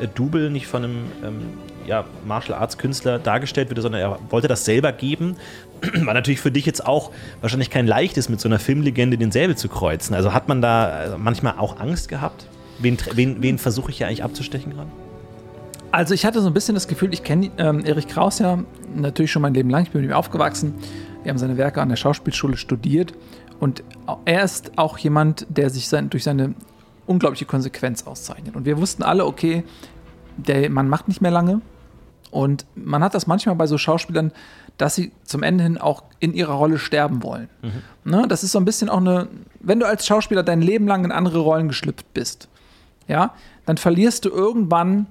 [0.00, 1.40] äh, Double, nicht von einem ähm,
[1.86, 5.36] ja, Martial Arts Künstler dargestellt wird, sondern er wollte das selber geben.
[6.04, 7.10] War natürlich für dich jetzt auch
[7.40, 10.14] wahrscheinlich kein leichtes, mit so einer Filmlegende den Säbel zu kreuzen.
[10.14, 12.46] Also hat man da äh, manchmal auch Angst gehabt?
[12.78, 14.90] Wen, wen, wen versuche ich hier eigentlich abzustechen gerade?
[15.92, 18.58] Also ich hatte so ein bisschen das Gefühl, ich kenne ähm, Erich Kraus ja
[18.94, 20.74] natürlich schon mein Leben lang, ich bin mit ihm aufgewachsen.
[21.22, 23.12] Wir haben seine Werke an der Schauspielschule studiert
[23.62, 23.84] und
[24.24, 26.56] er ist auch jemand, der sich sein, durch seine
[27.06, 28.56] unglaubliche Konsequenz auszeichnet.
[28.56, 29.62] Und wir wussten alle, okay,
[30.36, 31.60] der Mann macht nicht mehr lange.
[32.32, 34.32] Und man hat das manchmal bei so Schauspielern,
[34.78, 37.48] dass sie zum Ende hin auch in ihrer Rolle sterben wollen.
[37.62, 38.10] Mhm.
[38.10, 38.26] Ne?
[38.26, 39.28] Das ist so ein bisschen auch eine,
[39.60, 42.48] wenn du als Schauspieler dein Leben lang in andere Rollen geschlüpft bist,
[43.06, 43.32] ja,
[43.64, 45.06] dann verlierst du irgendwann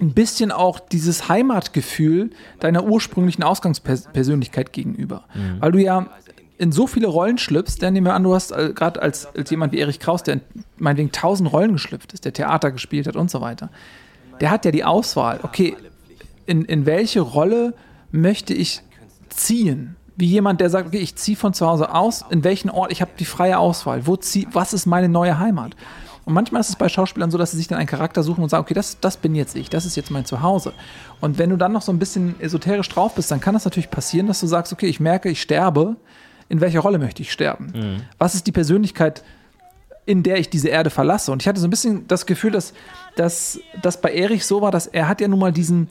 [0.00, 5.24] ein bisschen auch dieses Heimatgefühl deiner ursprünglichen Ausgangspersönlichkeit gegenüber.
[5.34, 5.56] Mhm.
[5.60, 6.06] Weil du ja
[6.60, 9.48] in so viele Rollen schlüpfst, dann nehmen wir an, du hast äh, gerade als, als
[9.48, 10.40] jemand wie Erich Kraus, der
[10.76, 13.70] meinetwegen tausend Rollen geschlüpft ist, der Theater gespielt hat und so weiter,
[14.42, 15.74] der hat ja die Auswahl, okay,
[16.44, 17.72] in, in welche Rolle
[18.12, 18.82] möchte ich
[19.30, 19.96] ziehen?
[20.16, 23.00] Wie jemand, der sagt, okay, ich ziehe von zu Hause aus, in welchen Ort, ich
[23.00, 25.74] habe die freie Auswahl, wo zieh, was ist meine neue Heimat?
[26.26, 28.50] Und manchmal ist es bei Schauspielern so, dass sie sich dann einen Charakter suchen und
[28.50, 30.74] sagen, okay, das, das bin jetzt ich, das ist jetzt mein Zuhause.
[31.22, 33.90] Und wenn du dann noch so ein bisschen esoterisch drauf bist, dann kann das natürlich
[33.90, 35.96] passieren, dass du sagst, okay, ich merke, ich sterbe,
[36.50, 37.72] in welcher Rolle möchte ich sterben?
[37.74, 38.02] Mhm.
[38.18, 39.22] Was ist die Persönlichkeit,
[40.04, 41.32] in der ich diese Erde verlasse?
[41.32, 42.74] Und ich hatte so ein bisschen das Gefühl, dass,
[43.16, 45.88] dass das bei Erich so war, dass er hat ja nun mal diesen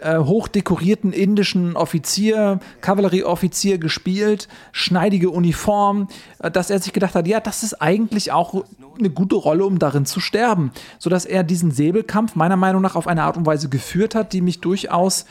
[0.00, 7.40] äh, hochdekorierten indischen Offizier, Kavallerieoffizier gespielt, schneidige Uniform, äh, dass er sich gedacht hat, ja,
[7.40, 8.64] das ist eigentlich auch
[8.98, 10.72] eine gute Rolle, um darin zu sterben.
[10.98, 14.40] Sodass er diesen Säbelkampf meiner Meinung nach auf eine Art und Weise geführt hat, die
[14.40, 15.26] mich durchaus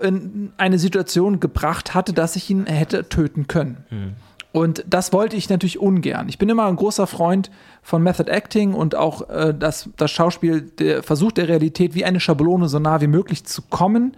[0.00, 3.84] in eine Situation gebracht hatte, dass ich ihn hätte töten können.
[3.90, 4.14] Mhm.
[4.52, 6.28] Und das wollte ich natürlich ungern.
[6.28, 7.50] Ich bin immer ein großer Freund
[7.82, 12.20] von Method Acting und auch äh, das, das Schauspiel, der Versuch der Realität wie eine
[12.20, 14.16] Schablone so nah wie möglich zu kommen.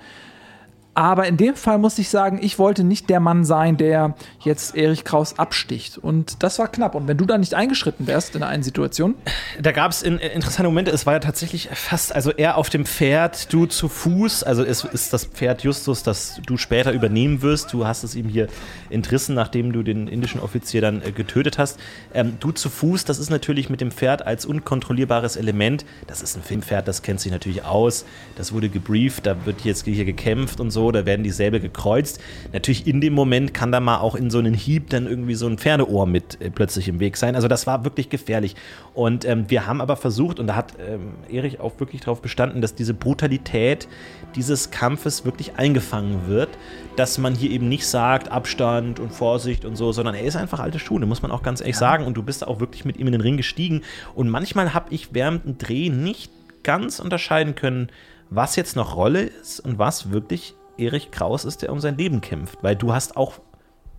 [0.96, 4.74] Aber in dem Fall muss ich sagen, ich wollte nicht der Mann sein, der jetzt
[4.74, 5.98] Erich Kraus absticht.
[5.98, 6.94] Und das war knapp.
[6.94, 9.14] Und wenn du da nicht eingeschritten wärst in einer Situation.
[9.60, 10.90] Da gab es in, interessante Momente.
[10.90, 14.42] Es war ja tatsächlich fast, also er auf dem Pferd, du zu Fuß.
[14.42, 17.74] Also es ist das Pferd Justus, das du später übernehmen wirst.
[17.74, 18.46] Du hast es ihm hier
[18.88, 21.78] entrissen, nachdem du den indischen Offizier dann äh, getötet hast.
[22.14, 25.84] Ähm, du zu Fuß, das ist natürlich mit dem Pferd als unkontrollierbares Element.
[26.06, 28.06] Das ist ein Filmpferd, das kennt sich natürlich aus.
[28.36, 32.20] Das wurde gebrieft, da wird jetzt hier gekämpft und so da werden die Säbel gekreuzt.
[32.52, 35.48] Natürlich in dem Moment kann da mal auch in so einen Hieb dann irgendwie so
[35.48, 37.34] ein Pferdeohr mit äh, plötzlich im Weg sein.
[37.34, 38.54] Also das war wirklich gefährlich.
[38.94, 42.60] Und ähm, wir haben aber versucht, und da hat ähm, Erich auch wirklich darauf bestanden,
[42.60, 43.88] dass diese Brutalität
[44.36, 46.50] dieses Kampfes wirklich eingefangen wird,
[46.94, 50.60] dass man hier eben nicht sagt Abstand und Vorsicht und so, sondern er ist einfach
[50.60, 51.80] alte Schule, muss man auch ganz ehrlich ja.
[51.80, 52.04] sagen.
[52.04, 53.82] Und du bist auch wirklich mit ihm in den Ring gestiegen.
[54.14, 56.30] Und manchmal habe ich während dem Dreh nicht
[56.62, 57.88] ganz unterscheiden können,
[58.30, 62.20] was jetzt noch Rolle ist und was wirklich Erich Kraus ist, der um sein Leben
[62.20, 63.34] kämpft, weil du hast auch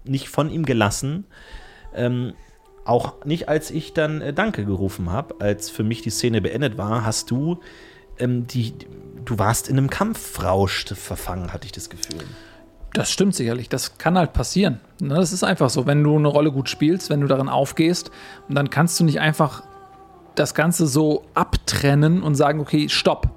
[0.04, 1.26] nicht von ihm gelassen,
[1.94, 2.34] ähm,
[2.86, 6.78] auch nicht, als ich dann äh, Danke gerufen habe, als für mich die Szene beendet
[6.78, 7.60] war, hast du
[8.20, 8.74] ähm, die,
[9.26, 12.24] du warst in einem Kampfrausch verfangen, hatte ich das Gefühl.
[12.94, 13.70] Das stimmt sicherlich.
[13.70, 14.80] Das kann halt passieren.
[15.00, 15.86] Ne, das ist einfach so.
[15.86, 18.12] Wenn du eine Rolle gut spielst, wenn du darin aufgehst,
[18.50, 19.64] dann kannst du nicht einfach
[20.36, 23.30] das Ganze so abtrennen und sagen, okay, stopp.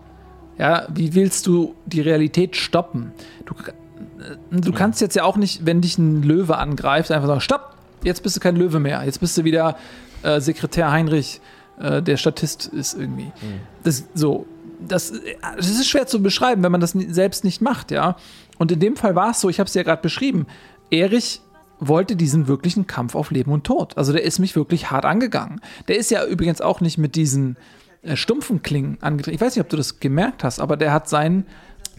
[0.61, 3.13] Ja, wie willst du die Realität stoppen?
[3.47, 7.41] Du, äh, du kannst jetzt ja auch nicht, wenn dich ein Löwe angreift, einfach sagen,
[7.41, 9.03] stopp, jetzt bist du kein Löwe mehr.
[9.03, 9.79] Jetzt bist du wieder
[10.23, 11.41] äh, Sekretär Heinrich,
[11.81, 13.25] äh, der Statist ist irgendwie.
[13.25, 13.61] Mhm.
[13.85, 14.45] Das, so,
[14.87, 15.15] das,
[15.57, 18.17] das ist schwer zu beschreiben, wenn man das selbst nicht macht, ja.
[18.59, 20.47] Und in dem Fall war es so, ich habe es ja gerade beschrieben,
[20.91, 21.41] Erich
[21.79, 23.97] wollte diesen wirklichen Kampf auf Leben und Tod.
[23.97, 25.63] Also der ist mich wirklich hart angegangen.
[25.89, 27.80] Der ist ja übrigens auch nicht mit diesen äh,
[28.15, 29.35] stumpfen Klingen angetreten.
[29.35, 31.47] Ich weiß nicht, ob du das gemerkt hast, aber der hat seinen.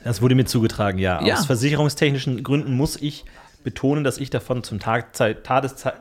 [0.04, 1.24] Das wurde mir zugetragen, ja.
[1.24, 1.36] Ja.
[1.36, 3.26] Aus versicherungstechnischen Gründen muss ich
[3.64, 5.93] betonen, dass ich davon zum Tagzeit, Tageszeit,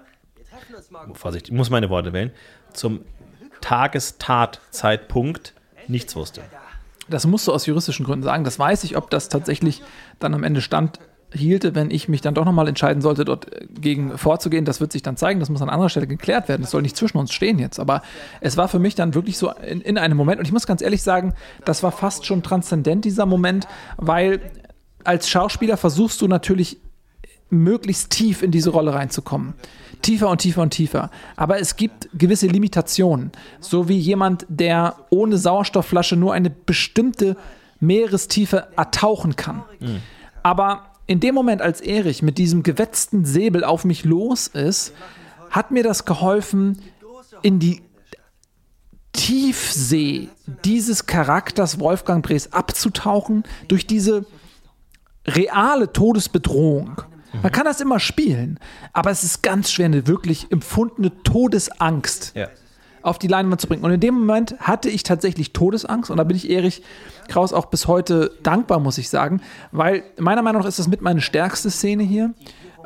[1.14, 2.30] Vorsicht, ich muss meine Worte wählen,
[2.72, 3.01] zum
[3.61, 5.55] Tagestatzeitpunkt
[5.88, 6.42] nichts wusste.
[7.09, 8.44] Das musst du aus juristischen Gründen sagen.
[8.44, 9.82] Das weiß ich, ob das tatsächlich
[10.18, 10.98] dann am Ende stand
[11.33, 14.64] hielte, wenn ich mich dann doch nochmal entscheiden sollte, dort äh, gegen vorzugehen.
[14.64, 15.41] Das wird sich dann zeigen.
[15.41, 16.62] Das muss an anderer Stelle geklärt werden.
[16.62, 17.78] Das soll nicht zwischen uns stehen jetzt.
[17.78, 18.03] Aber
[18.41, 20.83] es war für mich dann wirklich so in, in einem Moment, und ich muss ganz
[20.83, 23.66] ehrlich sagen, das war fast schon transzendent, dieser Moment,
[23.97, 24.41] weil
[25.05, 26.78] als Schauspieler versuchst du natürlich
[27.51, 29.55] möglichst tief in diese Rolle reinzukommen.
[30.03, 31.11] Tiefer und tiefer und tiefer.
[31.37, 33.33] Aber es gibt gewisse Limitationen.
[33.59, 37.37] So wie jemand, der ohne Sauerstoffflasche nur eine bestimmte
[37.81, 39.64] Meerestiefe ertauchen kann.
[39.81, 40.01] Mhm.
[40.43, 44.92] Aber in dem Moment, als Erich mit diesem gewetzten Säbel auf mich los ist,
[45.50, 46.80] hat mir das geholfen,
[47.42, 47.82] in die
[49.12, 50.28] Tiefsee
[50.64, 54.24] dieses Charakters Wolfgang Brees abzutauchen, durch diese
[55.26, 57.02] reale Todesbedrohung.
[57.42, 58.61] Man kann das immer spielen,
[58.92, 62.46] aber es ist ganz schwer, eine wirklich empfundene Todesangst Ja.
[63.03, 63.84] Auf die Leinwand zu bringen.
[63.84, 66.82] Und in dem Moment hatte ich tatsächlich Todesangst und da bin ich Erich
[67.28, 69.40] Kraus auch bis heute dankbar, muss ich sagen,
[69.72, 72.34] weil meiner Meinung nach ist das mit meine stärkste Szene hier.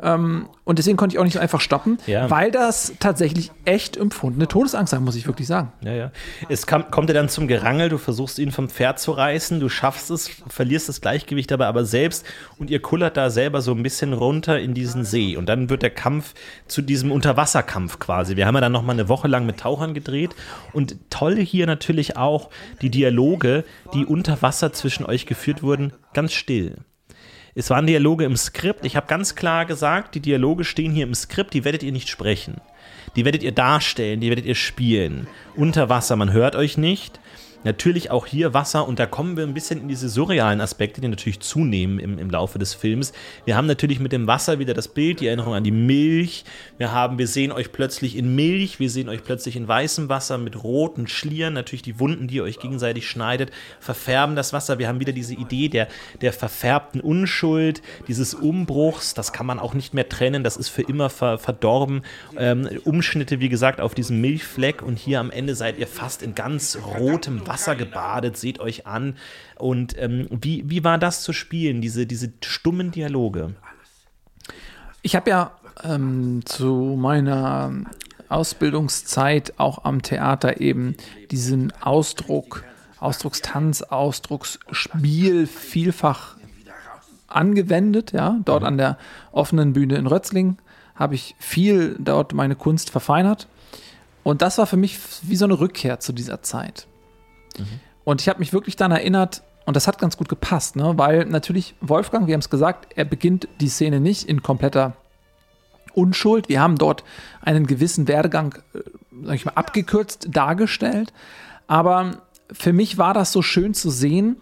[0.01, 2.29] Ähm, und deswegen konnte ich auch nicht so einfach stoppen, Ja.
[2.29, 5.71] weil das tatsächlich echt empfundene Todesangst sein, muss ich wirklich sagen.
[5.83, 6.11] Ja, ja.
[6.49, 9.69] Es kam, kommt ja dann zum Gerangel, du versuchst ihn vom Pferd zu reißen, du
[9.69, 12.25] schaffst es, verlierst das Gleichgewicht dabei aber selbst
[12.57, 15.37] und ihr kullert da selber so ein bisschen runter in diesen See.
[15.37, 16.33] Und dann wird der Kampf
[16.67, 18.35] zu diesem Unterwasserkampf quasi.
[18.35, 20.35] Wir haben ja dann nochmal eine Woche lang mit Tauchern gedreht
[20.73, 22.49] und toll hier natürlich auch
[22.81, 26.77] die Dialoge, die unter Wasser zwischen euch geführt wurden, ganz still.
[27.57, 28.83] Es waren Dialoge im Skript.
[28.85, 32.09] Ich habe ganz klar gesagt, die Dialoge stehen hier im Skript, die werdet ihr nicht
[32.09, 32.55] sprechen.
[33.15, 35.27] Die werdet ihr darstellen, die werdet ihr spielen.
[35.55, 37.17] Unter Wasser, man hört euch nicht.
[37.65, 41.07] Natürlich auch hier Wasser und da kommen wir ein bisschen in diese surrealen Aspekte, die
[41.07, 43.11] natürlich zunehmen im, im Laufe des Films.
[43.43, 46.45] Wir haben natürlich mit dem Wasser wieder das Bild, die Erinnerung an die Milch.
[46.77, 50.37] Wir haben, wir sehen euch plötzlich in Milch, wir sehen euch plötzlich in weißem Wasser
[50.37, 53.49] mit roten Schlieren, natürlich die Wunden, die ihr euch gegenseitig schneidet,
[53.79, 54.77] verfärben das Wasser.
[54.77, 55.87] Wir haben wieder diese Idee der,
[56.21, 60.83] der verfärbten Unschuld, dieses Umbruchs, das kann man auch nicht mehr trennen, das ist für
[60.83, 62.03] immer ver, verdorben.
[62.37, 66.35] Ähm, Umschnitte, wie gesagt, auf diesem Milchfleck und hier am Ende seid ihr fast in
[66.35, 69.17] ganz rotem Wasser gebadet, seht euch an.
[69.57, 73.55] Und ähm, wie, wie war das zu spielen, diese, diese stummen Dialoge?
[75.01, 75.51] Ich habe ja
[75.83, 77.73] ähm, zu meiner
[78.29, 80.95] Ausbildungszeit auch am Theater eben
[81.31, 82.63] diesen Ausdruck,
[82.99, 86.37] Ausdruckstanz, Ausdrucksspiel vielfach
[87.27, 88.11] angewendet.
[88.13, 88.97] Ja, dort an der
[89.31, 90.57] offenen Bühne in Rötzling
[90.95, 93.47] habe ich viel dort meine Kunst verfeinert.
[94.23, 96.87] Und das war für mich wie so eine Rückkehr zu dieser Zeit.
[98.03, 100.93] Und ich habe mich wirklich daran erinnert, und das hat ganz gut gepasst, ne?
[100.95, 104.93] weil natürlich Wolfgang, wir haben es gesagt, er beginnt die Szene nicht in kompletter
[105.95, 106.49] Unschuld.
[106.49, 107.03] Wir haben dort
[107.41, 108.79] einen gewissen Werdegang, äh,
[109.23, 111.13] sag ich mal, abgekürzt dargestellt.
[111.67, 112.17] Aber
[112.51, 114.37] für mich war das so schön zu sehen,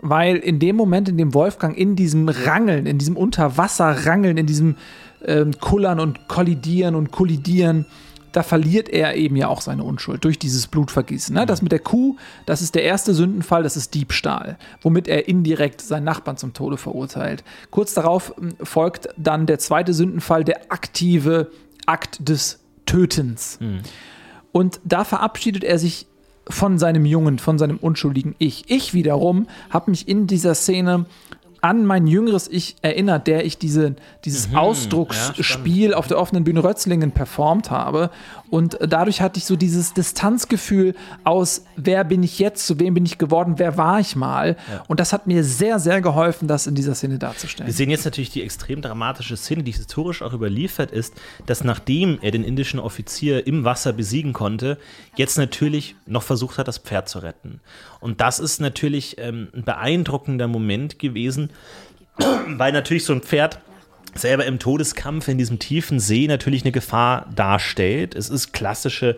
[0.00, 4.76] weil in dem Moment, in dem Wolfgang in diesem Rangeln, in diesem Unterwasserrangeln, in diesem
[5.24, 7.86] ähm, Kullern und Kollidieren und Kollidieren,
[8.32, 11.34] da verliert er eben ja auch seine Unschuld durch dieses Blutvergießen.
[11.34, 11.46] Ne?
[11.46, 12.16] Das mit der Kuh,
[12.46, 16.76] das ist der erste Sündenfall, das ist Diebstahl, womit er indirekt seinen Nachbarn zum Tode
[16.76, 17.44] verurteilt.
[17.70, 21.50] Kurz darauf m, folgt dann der zweite Sündenfall, der aktive
[21.86, 23.58] Akt des Tötens.
[24.52, 26.06] Und da verabschiedet er sich
[26.48, 28.64] von seinem Jungen, von seinem unschuldigen Ich.
[28.68, 31.06] Ich wiederum habe mich in dieser Szene
[31.60, 36.62] an mein jüngeres Ich erinnert, der ich diese, dieses Mhm, Ausdrucksspiel auf der offenen Bühne
[36.62, 38.10] Rötzlingen performt habe.
[38.50, 40.94] Und dadurch hatte ich so dieses Distanzgefühl
[41.24, 44.56] aus, wer bin ich jetzt, zu wem bin ich geworden, wer war ich mal.
[44.86, 47.66] Und das hat mir sehr, sehr geholfen, das in dieser Szene darzustellen.
[47.66, 51.14] Wir sehen jetzt natürlich die extrem dramatische Szene, die historisch auch überliefert ist,
[51.46, 54.78] dass nachdem er den indischen Offizier im Wasser besiegen konnte,
[55.16, 57.60] jetzt natürlich noch versucht hat, das Pferd zu retten.
[58.00, 61.50] Und das ist natürlich ähm, ein beeindruckender Moment gewesen,
[62.46, 63.60] weil natürlich so ein Pferd
[64.14, 68.14] selber im Todeskampf in diesem tiefen See natürlich eine Gefahr darstellt.
[68.14, 69.16] Es ist klassische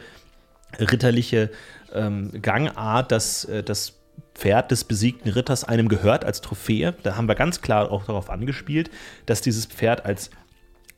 [0.78, 1.51] ritterliche
[1.93, 3.95] ähm, Gangart, dass äh, das
[4.34, 6.95] Pferd des besiegten Ritters einem gehört als Trophäe.
[7.03, 8.91] Da haben wir ganz klar auch darauf angespielt,
[9.26, 10.30] dass dieses Pferd als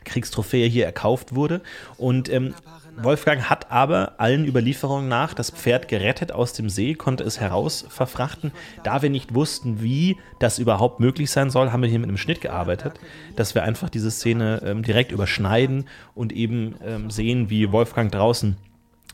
[0.04, 1.60] Kriegstrophäe hier erkauft wurde.
[1.96, 2.54] Und ähm,
[2.96, 7.86] Wolfgang hat aber allen Überlieferungen nach das Pferd gerettet aus dem See, konnte es heraus
[7.88, 8.52] verfrachten.
[8.84, 12.18] Da wir nicht wussten, wie das überhaupt möglich sein soll, haben wir hier mit einem
[12.18, 13.00] Schnitt gearbeitet,
[13.36, 18.56] dass wir einfach diese Szene ähm, direkt überschneiden und eben ähm, sehen, wie Wolfgang draußen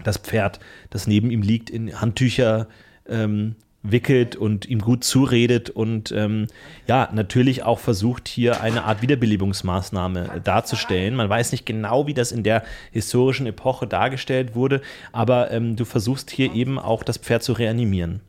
[0.03, 0.61] das Pferd,
[0.91, 2.69] das neben ihm liegt, in Handtücher
[3.09, 6.49] ähm, wickelt und ihm gut zuredet und ähm,
[6.87, 11.15] ja, natürlich auch versucht, hier eine Art Wiederbelebungsmaßnahme darzustellen.
[11.15, 14.81] Man weiß nicht genau, wie das in der historischen Epoche dargestellt wurde,
[15.13, 18.21] aber ähm, du versuchst hier eben auch das Pferd zu reanimieren.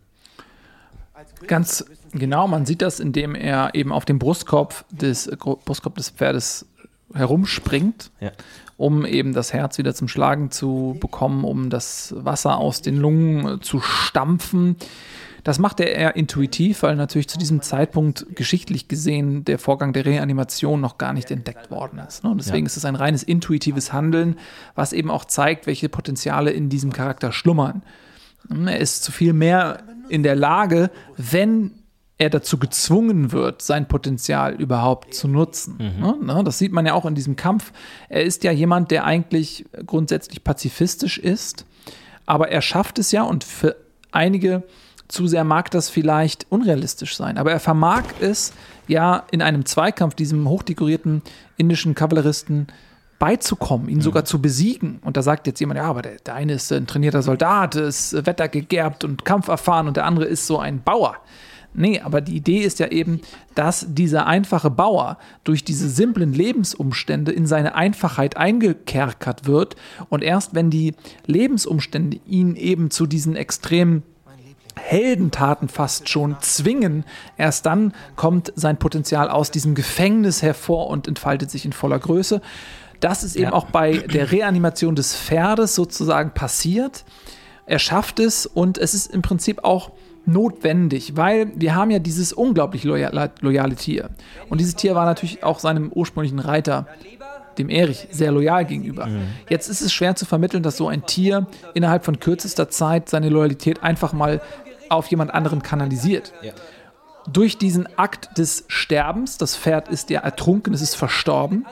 [1.47, 5.29] Ganz genau, man sieht das, indem er eben auf dem Brustkorb des,
[5.65, 6.65] Brustkorb des Pferdes
[7.13, 8.31] herumspringt, Ja.
[8.77, 13.57] um eben das Herz wieder zum Schlagen zu bekommen, um das Wasser aus den Lungen
[13.57, 14.75] äh, zu stampfen.
[15.43, 20.05] Das macht er eher intuitiv, weil natürlich zu diesem Zeitpunkt geschichtlich gesehen der Vorgang der
[20.05, 22.23] Reanimation noch gar nicht entdeckt worden ist.
[22.23, 22.29] ne?
[22.31, 22.67] Und deswegen Ja.
[22.67, 24.37] ist es ein reines intuitives Handeln,
[24.75, 27.81] was eben auch zeigt, welche Potenziale in diesem Charakter schlummern.
[28.65, 31.71] Er ist zu viel mehr in der Lage, wenn
[32.17, 35.77] er dazu gezwungen wird, sein Potenzial überhaupt zu nutzen.
[35.77, 36.15] Ne?
[36.21, 36.43] Ne?
[36.43, 37.71] Das sieht man ja auch in diesem Kampf.
[38.09, 41.65] Er ist ja jemand, der eigentlich grundsätzlich pazifistisch ist,
[42.25, 43.75] aber er schafft es ja und für
[44.11, 44.63] einige
[45.09, 48.53] zu sehr mag das vielleicht unrealistisch sein, aber er vermag es
[48.87, 51.23] ja in einem Zweikampf diesem hochdekorierten
[51.57, 52.67] indischen Kavalleristen
[53.17, 54.99] beizukommen, ihn sogar zu besiegen.
[55.03, 58.25] Und da sagt jetzt jemand, ja, aber der, der eine ist ein trainierter Soldat, ist
[58.25, 61.17] wettergegerbt und kampferfahren und der andere ist so ein Bauer.
[61.73, 63.21] Nee, aber die Idee ist ja eben,
[63.53, 69.75] dass dieser einfache Bauer durch diese simplen Lebensumstände in seine Einfachheit eingekerkert wird
[70.09, 70.95] und erst wenn die
[71.27, 74.01] Lebensumstände ihn eben zu diesen extremen
[74.81, 77.03] Heldentaten fast schon zwingen,
[77.37, 82.41] erst dann kommt sein Potenzial aus diesem Gefängnis hervor und entfaltet sich in voller Größe.
[82.99, 83.53] Das ist eben Ja.
[83.53, 87.05] auch bei der Reanimation des Pferdes sozusagen passiert.
[87.65, 89.91] Er schafft es und es ist im Prinzip auch
[90.25, 94.09] notwendig, weil wir haben ja dieses unglaublich loyale, loyale Tier.
[94.49, 96.87] Und dieses Tier war natürlich auch seinem ursprünglichen Reiter,
[97.57, 99.07] dem Erich, sehr loyal gegenüber.
[99.49, 103.29] Jetzt ist es schwer zu vermitteln, dass so ein Tier innerhalb von kürzester Zeit seine
[103.29, 104.41] Loyalität einfach mal
[104.89, 106.33] auf jemand anderen kanalisiert.
[107.31, 111.65] Durch diesen Akt des Sterbens, das Pferd ist ja ertrunken, es ist verstorben,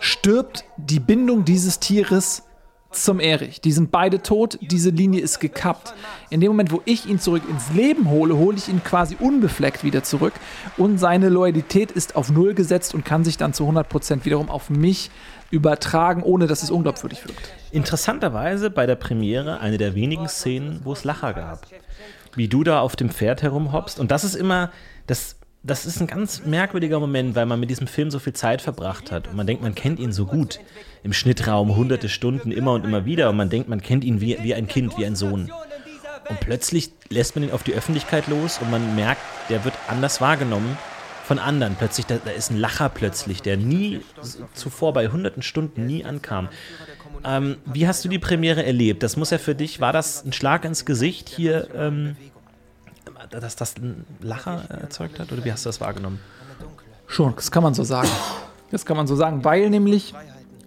[0.00, 2.42] stirbt die Bindung dieses Tieres
[2.90, 3.60] zum Erich.
[3.60, 5.94] Die sind beide tot, diese Linie ist gekappt.
[6.28, 9.84] In dem Moment, wo ich ihn zurück ins Leben hole, hole ich ihn quasi unbefleckt
[9.84, 10.32] wieder zurück
[10.76, 14.70] und seine Loyalität ist auf Null gesetzt und kann sich dann zu 100% wiederum auf
[14.70, 15.10] mich
[15.50, 17.52] übertragen, ohne dass es unglaubwürdig wirkt.
[17.70, 21.66] Interessanterweise bei der Premiere eine der wenigen Szenen, wo es Lacher gab.
[22.34, 23.98] Wie du da auf dem Pferd herumhoppst.
[23.98, 24.70] Und das ist immer,
[25.06, 28.62] das, das ist ein ganz merkwürdiger Moment, weil man mit diesem Film so viel Zeit
[28.62, 29.28] verbracht hat.
[29.28, 30.60] Und man denkt, man kennt ihn so gut.
[31.02, 33.30] Im Schnittraum hunderte Stunden immer und immer wieder.
[33.30, 35.50] Und man denkt, man kennt ihn wie, wie ein Kind, wie ein Sohn.
[36.28, 40.20] Und plötzlich lässt man ihn auf die Öffentlichkeit los und man merkt, der wird anders
[40.20, 40.78] wahrgenommen
[41.24, 41.74] von anderen.
[41.76, 44.00] Plötzlich, da, da ist ein Lacher plötzlich, der nie
[44.54, 46.48] zuvor bei hunderten Stunden nie ankam.
[47.24, 49.02] Ähm, wie hast du die Premiere erlebt?
[49.02, 52.16] Das muss ja für dich, war das ein Schlag ins Gesicht hier, ähm,
[53.30, 55.32] dass das einen Lacher erzeugt hat?
[55.32, 56.18] Oder wie hast du das wahrgenommen?
[57.06, 58.08] Schon, das kann man so sagen.
[58.70, 60.14] Das kann man so sagen, weil nämlich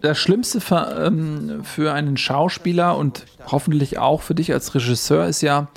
[0.02, 5.42] das Schlimmste für, ähm, für einen Schauspieler und hoffentlich auch für dich als Regisseur ist
[5.42, 5.70] ja,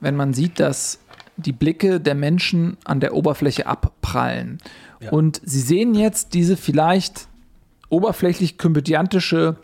[0.00, 1.00] wenn man sieht, dass
[1.36, 4.58] die Blicke der Menschen an der Oberfläche abprallen.
[5.10, 7.28] Und sie sehen jetzt diese vielleicht
[7.88, 9.56] oberflächlich komödiantische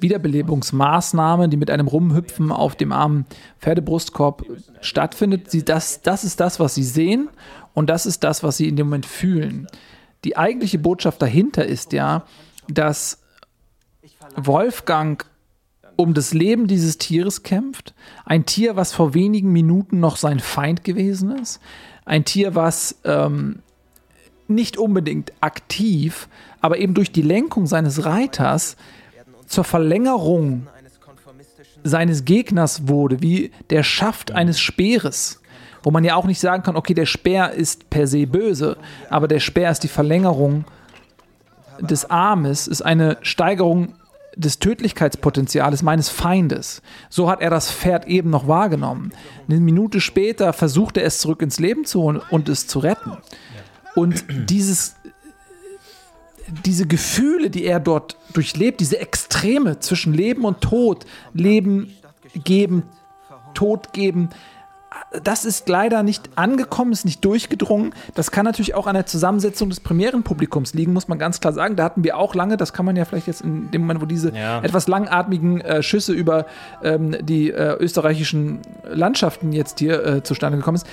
[0.00, 3.26] Wiederbelebungsmaßnahme, die mit einem Rumhüpfen auf dem armen
[3.60, 4.44] Pferdebrustkorb
[4.80, 5.50] stattfindet.
[5.50, 7.28] Sie, das, das ist das, was sie sehen
[7.74, 9.66] und das ist das, was sie in dem Moment fühlen.
[10.24, 12.24] Die eigentliche Botschaft dahinter ist ja,
[12.68, 13.22] dass
[14.34, 15.24] Wolfgang
[15.96, 17.94] um das Leben dieses Tieres kämpft.
[18.24, 21.60] Ein Tier, was vor wenigen Minuten noch sein Feind gewesen ist.
[22.04, 23.60] Ein Tier, was ähm,
[24.48, 26.28] nicht unbedingt aktiv,
[26.60, 28.76] aber eben durch die Lenkung seines Reiters
[29.46, 30.66] zur Verlängerung
[31.82, 35.40] seines Gegners wurde, wie der Schaft eines Speeres.
[35.82, 38.76] Wo man ja auch nicht sagen kann, okay, der Speer ist per se böse,
[39.08, 40.64] aber der Speer ist die Verlängerung
[41.80, 43.94] des Armes, ist eine Steigerung
[44.34, 46.82] des Tödlichkeitspotenziales meines Feindes.
[47.08, 49.12] So hat er das Pferd eben noch wahrgenommen.
[49.48, 53.16] Eine Minute später versucht er es zurück ins Leben zu holen und es zu retten.
[53.94, 54.96] Und dieses,
[56.64, 61.94] diese Gefühle, die er dort durchlebt, diese Extreme zwischen Leben und Tod, Leben
[62.44, 62.84] geben,
[63.54, 64.30] Tod geben,
[65.22, 67.94] das ist leider nicht angekommen, ist nicht durchgedrungen.
[68.14, 71.76] Das kann natürlich auch an der Zusammensetzung des Premierenpublikums liegen, muss man ganz klar sagen.
[71.76, 74.06] Da hatten wir auch lange, das kann man ja vielleicht jetzt in dem Moment, wo
[74.06, 74.60] diese ja.
[74.62, 76.46] etwas langatmigen äh, Schüsse über
[76.82, 80.86] ähm, die äh, österreichischen Landschaften jetzt hier äh, zustande gekommen ist.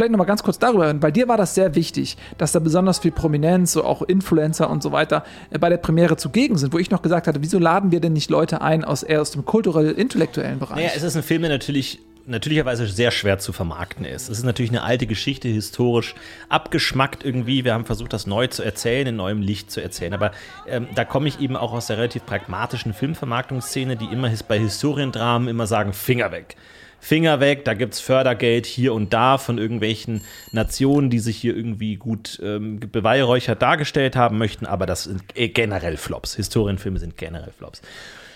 [0.00, 0.94] Vielleicht nochmal ganz kurz darüber.
[0.94, 4.82] Bei dir war das sehr wichtig, dass da besonders viel Prominenz, so auch Influencer und
[4.82, 7.92] so weiter äh, bei der Premiere zugegen sind, wo ich noch gesagt hatte, wieso laden
[7.92, 10.76] wir denn nicht Leute ein aus eher aus dem kulturell-intellektuellen Bereich?
[10.76, 14.30] Naja, es ist ein Film, der natürlich natürlicherweise sehr schwer zu vermarkten ist.
[14.30, 16.14] Es ist natürlich eine alte Geschichte, historisch
[16.48, 17.66] abgeschmackt irgendwie.
[17.66, 20.14] Wir haben versucht, das neu zu erzählen, in neuem Licht zu erzählen.
[20.14, 20.30] Aber
[20.66, 25.46] ähm, da komme ich eben auch aus der relativ pragmatischen Filmvermarktungsszene, die immer bei Historiendramen
[25.46, 26.56] immer sagen, Finger weg.
[27.00, 30.20] Finger weg, da gibt es Fördergeld hier und da von irgendwelchen
[30.52, 35.48] Nationen, die sich hier irgendwie gut ähm, beweihräuchert dargestellt haben möchten, aber das sind äh,
[35.48, 36.36] generell Flops.
[36.36, 37.80] Historienfilme sind generell Flops.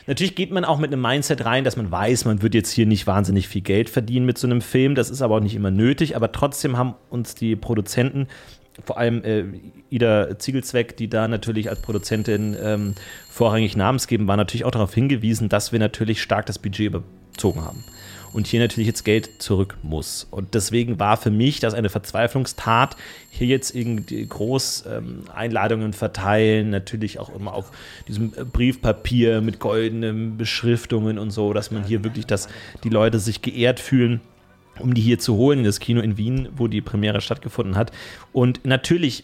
[0.07, 2.87] Natürlich geht man auch mit einem Mindset rein, dass man weiß, man wird jetzt hier
[2.87, 4.95] nicht wahnsinnig viel Geld verdienen mit so einem Film.
[4.95, 6.15] Das ist aber auch nicht immer nötig.
[6.15, 8.29] Aber trotzdem haben uns die Produzenten
[8.85, 9.45] vor allem äh,
[9.89, 12.95] Ida Ziegelzweck, die da natürlich als Produzentin ähm,
[13.31, 17.85] vorrangig namensgeben war, natürlich auch darauf hingewiesen, dass wir natürlich stark das Budget überzogen haben
[18.35, 20.27] und hier natürlich jetzt Geld zurück muss.
[20.31, 22.97] Und deswegen war für mich das eine Verzweiflungstat,
[23.31, 27.71] hier jetzt irgendwie groß ähm, Einladungen verteilen, natürlich auch immer auf
[28.09, 32.49] diesem äh, Briefpapier mit goldenen Beschriftungen und so, dass man hier wirklich, dass
[32.83, 34.21] die Leute sich geehrt fühlen
[34.81, 37.93] um die hier zu holen in das Kino in Wien, wo die Premiere stattgefunden hat.
[38.33, 39.23] Und natürlich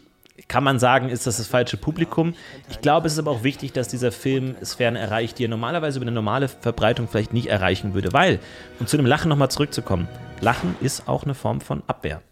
[0.49, 2.35] kann man sagen, ist das das falsche Publikum.
[2.71, 5.99] Ich glaube, es ist aber auch wichtig, dass dieser Film Sphären erreicht, die er normalerweise
[5.99, 8.13] über eine normale Verbreitung vielleicht nicht erreichen würde.
[8.13, 8.39] Weil,
[8.79, 10.09] um zu dem Lachen nochmal zurückzukommen,
[10.41, 12.23] Lachen ist auch eine Form von Abwehr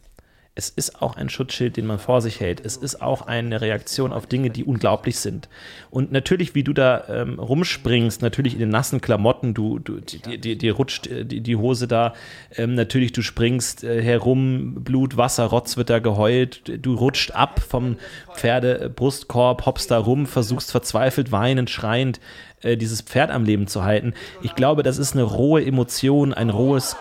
[0.59, 2.67] es ist auch ein Schutzschild, den man vor sich hält.
[2.67, 5.49] Es ist auch eine Reaktion auf Dinge, die unglaublich sind.
[5.89, 10.73] Und natürlich, wie du da ähm, rumspringst, natürlich in den nassen Klamotten, du, du dir,
[10.73, 12.13] rutscht äh, die, die, Hose da,
[12.57, 17.61] ähm, natürlich du springst äh, herum, Blut, Wasser, Rotz wird da geheult, du rutscht ab
[17.61, 17.97] vom
[18.35, 22.19] Pferdebrustkorb, hoppst da rum, versuchst verzweifelt, weinend, schreiend
[22.63, 24.13] äh, dieses Pferd am Leben zu halten.
[24.43, 26.97] Ich glaube, das ist eine rohe Emotion, ein rohes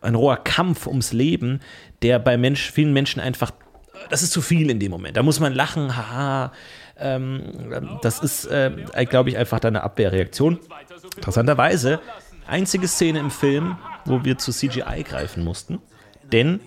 [0.00, 1.60] ein roher Kampf ums Leben,
[2.02, 3.52] der bei Mensch, vielen Menschen einfach,
[4.10, 5.16] das ist zu viel in dem Moment.
[5.16, 6.52] Da muss man lachen, haha.
[6.98, 8.70] Ähm, das ist, äh,
[9.08, 10.58] glaube ich, einfach eine Abwehrreaktion.
[11.16, 12.00] Interessanterweise,
[12.46, 15.80] einzige Szene im Film, wo wir zu CGI greifen mussten,
[16.32, 16.60] denn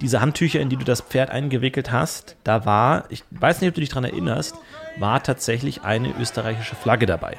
[0.00, 3.74] diese Handtücher, in die du das Pferd eingewickelt hast, da war, ich weiß nicht, ob
[3.74, 4.54] du dich daran erinnerst,
[4.98, 7.36] war tatsächlich eine österreichische Flagge dabei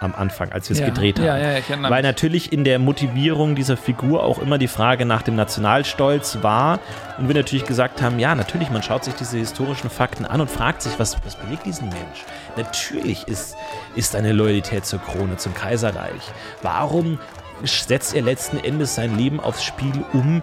[0.00, 0.86] am Anfang, als wir es ja.
[0.86, 1.26] gedreht haben.
[1.26, 5.36] Ja, ja, Weil natürlich in der Motivierung dieser Figur auch immer die Frage nach dem
[5.36, 6.80] Nationalstolz war
[7.18, 10.50] und wir natürlich gesagt haben, ja, natürlich, man schaut sich diese historischen Fakten an und
[10.50, 12.24] fragt sich, was, was bewegt diesen Mensch?
[12.56, 13.56] Natürlich ist,
[13.94, 16.22] ist eine Loyalität zur Krone, zum Kaiserreich.
[16.62, 17.18] Warum
[17.62, 20.42] setzt er letzten Endes sein Leben aufs Spiel, um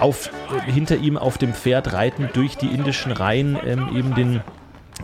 [0.00, 0.30] auf,
[0.64, 4.40] hinter ihm auf dem Pferd reitend durch die indischen Reihen ähm, eben den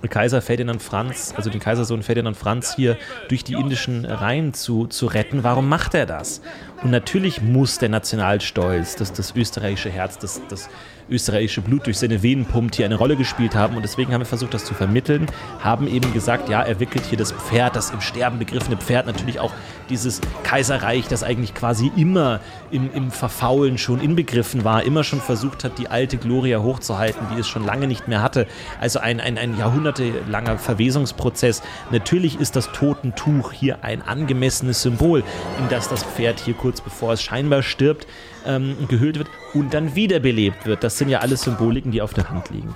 [0.09, 2.97] Kaiser Ferdinand Franz, also den Kaisersohn Ferdinand Franz hier
[3.28, 5.45] durch die indischen Reihen zu, zu retten.
[5.45, 6.40] Warum macht er das?
[6.82, 10.68] Und natürlich muss der Nationalstolz, das, das österreichische Herz, das, das
[11.11, 13.77] österreichische Blut durch seine Venen pumpt, hier eine Rolle gespielt haben.
[13.77, 15.27] Und deswegen haben wir versucht, das zu vermitteln,
[15.61, 19.41] haben eben gesagt, ja, er wickelt hier das Pferd, das im Sterben begriffene Pferd, natürlich
[19.41, 19.53] auch
[19.89, 22.41] dieses Kaiserreich, das eigentlich quasi immer
[22.71, 27.41] im, im Verfaulen schon inbegriffen war, immer schon versucht hat, die alte Gloria hochzuhalten, die
[27.41, 28.47] es schon lange nicht mehr hatte.
[28.81, 31.63] Also ein, ein, ein jahrhundertelanger Verwesungsprozess.
[31.91, 35.23] Natürlich ist das Totentuch hier ein angemessenes Symbol,
[35.59, 38.07] in das das Pferd hier kurz bevor es scheinbar stirbt,
[38.47, 40.84] ähm, gehüllt wird und dann wiederbelebt wird.
[40.84, 42.74] Das sind ja alles Symboliken, die auf der Hand liegen.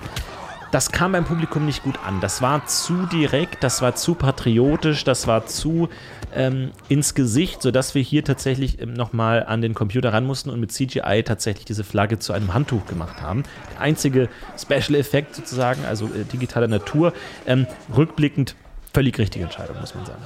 [0.71, 2.19] Das kam beim Publikum nicht gut an.
[2.19, 5.87] Das war zu direkt, das war zu patriotisch, das war zu
[6.35, 10.59] ähm, ins Gesicht, sodass wir hier tatsächlich ähm, nochmal an den Computer ran mussten und
[10.59, 13.43] mit CGI tatsächlich diese Flagge zu einem Handtuch gemacht haben.
[13.73, 17.13] Der einzige Special-Effekt sozusagen, also äh, digitaler Natur.
[17.45, 17.65] Ähm,
[17.95, 18.55] rückblickend
[18.93, 20.21] völlig richtige Entscheidung, muss man sagen.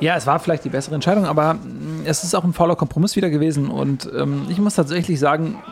[0.00, 3.16] Ja, es war vielleicht die bessere Entscheidung, aber mm, es ist auch ein fauler Kompromiss
[3.16, 3.68] wieder gewesen.
[3.68, 5.62] Und ähm, ich muss tatsächlich sagen,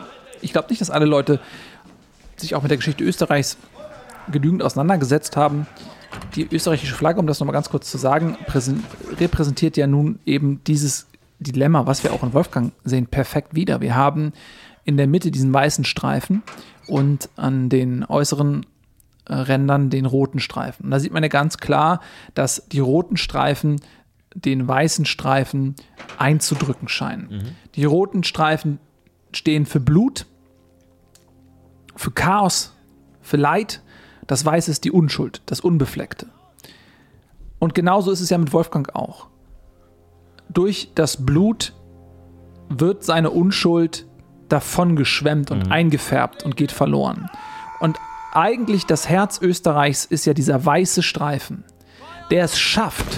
[0.41, 1.39] ich glaube nicht, dass alle Leute
[2.37, 3.57] sich auch mit der Geschichte Österreichs
[4.31, 5.67] genügend auseinandergesetzt haben.
[6.35, 8.37] Die österreichische Flagge, um das nochmal ganz kurz zu sagen,
[9.19, 11.07] repräsentiert ja nun eben dieses
[11.39, 13.81] Dilemma, was wir auch in Wolfgang sehen, perfekt wieder.
[13.81, 14.33] Wir haben
[14.83, 16.43] in der Mitte diesen weißen Streifen
[16.87, 18.65] und an den äußeren
[19.25, 20.85] äh, Rändern den roten Streifen.
[20.85, 22.01] Und da sieht man ja ganz klar,
[22.33, 23.79] dass die roten Streifen
[24.35, 25.75] den weißen Streifen
[26.17, 27.29] einzudrücken scheinen.
[27.29, 27.55] Mhm.
[27.75, 28.79] Die roten Streifen
[29.33, 30.25] stehen für Blut,
[31.95, 32.75] für Chaos,
[33.21, 33.81] für Leid.
[34.27, 36.27] Das Weiße ist die Unschuld, das Unbefleckte.
[37.57, 39.27] Und genauso ist es ja mit Wolfgang auch.
[40.49, 41.73] Durch das Blut
[42.69, 44.05] wird seine Unschuld
[44.47, 45.71] davon geschwemmt und mhm.
[45.71, 47.29] eingefärbt und geht verloren.
[47.79, 47.97] Und
[48.31, 51.63] eigentlich das Herz Österreichs ist ja dieser weiße Streifen,
[52.31, 53.17] der es schafft,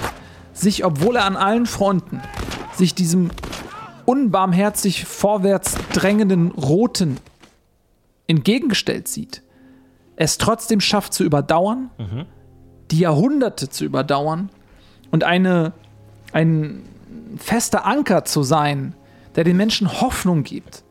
[0.61, 2.21] sich, obwohl er an allen Fronten
[2.73, 3.29] sich diesem
[4.05, 7.17] unbarmherzig vorwärts drängenden Roten
[8.27, 9.43] entgegengestellt sieht,
[10.15, 12.25] es trotzdem schafft zu überdauern, mhm.
[12.91, 14.49] die Jahrhunderte zu überdauern
[15.11, 15.73] und eine,
[16.31, 16.83] ein
[17.37, 18.95] fester Anker zu sein,
[19.35, 20.83] der den Menschen Hoffnung gibt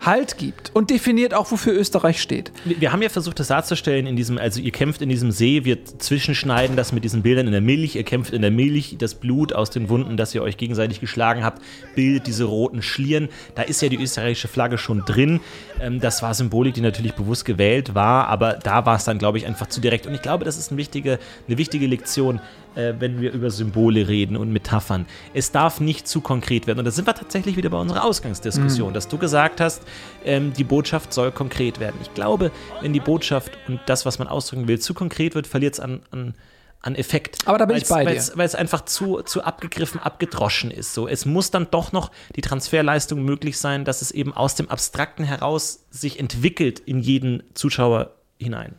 [0.00, 2.52] Halt gibt und definiert auch, wofür Österreich steht.
[2.64, 5.84] Wir haben ja versucht, das darzustellen in diesem, also ihr kämpft in diesem See, wir
[5.84, 9.52] zwischenschneiden das mit diesen Bildern in der Milch, ihr kämpft in der Milch, das Blut
[9.52, 11.60] aus den Wunden, das ihr euch gegenseitig geschlagen habt,
[11.94, 13.28] bildet diese roten Schlieren.
[13.54, 15.40] Da ist ja die österreichische Flagge schon drin.
[15.80, 19.36] Ähm, das war Symbolik, die natürlich bewusst gewählt war, aber da war es dann, glaube
[19.36, 20.06] ich, einfach zu direkt.
[20.06, 22.40] Und ich glaube, das ist eine wichtige, eine wichtige Lektion
[22.74, 25.06] äh, wenn wir über Symbole reden und Metaphern.
[25.34, 26.78] Es darf nicht zu konkret werden.
[26.78, 28.94] Und da sind wir tatsächlich wieder bei unserer Ausgangsdiskussion, mhm.
[28.94, 29.82] dass du gesagt hast,
[30.24, 31.96] ähm, die Botschaft soll konkret werden.
[32.02, 32.50] Ich glaube,
[32.80, 36.00] wenn die Botschaft und das, was man ausdrücken will, zu konkret wird, verliert es an,
[36.10, 36.34] an
[36.82, 37.46] an Effekt.
[37.46, 38.22] Aber da bin ich bei dir.
[38.34, 40.94] Weil es einfach zu, zu abgegriffen, abgedroschen ist.
[40.94, 44.68] So, es muss dann doch noch die Transferleistung möglich sein, dass es eben aus dem
[44.68, 48.76] Abstrakten heraus sich entwickelt in jeden Zuschauer hinein.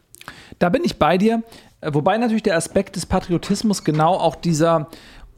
[0.60, 1.44] Da bin ich bei dir.
[1.82, 4.88] Äh, wobei natürlich der Aspekt des Patriotismus genau auch dieser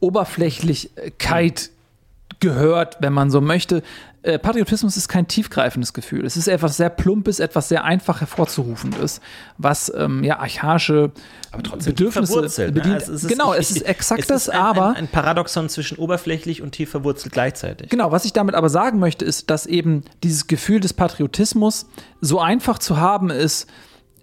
[0.00, 1.70] Oberflächlichkeit
[2.40, 3.82] gehört, wenn man so möchte.
[4.22, 6.24] Äh, Patriotismus ist kein tiefgreifendes Gefühl.
[6.24, 9.20] Es ist etwas sehr Plumpes, etwas sehr einfach hervorzurufendes,
[9.58, 11.12] was ähm, ja archaische
[11.84, 13.06] Bedürfnisse bedient.
[13.06, 13.14] Ne?
[13.14, 16.90] Es genau, es ist exakt es das, aber ein, ein, Paradoxon zwischen oberflächlich und tief
[16.90, 17.90] verwurzelt gleichzeitig.
[17.90, 21.86] Genau, was ich damit aber sagen möchte, ist, dass eben dieses Gefühl des Patriotismus
[22.22, 23.68] so einfach zu haben ist,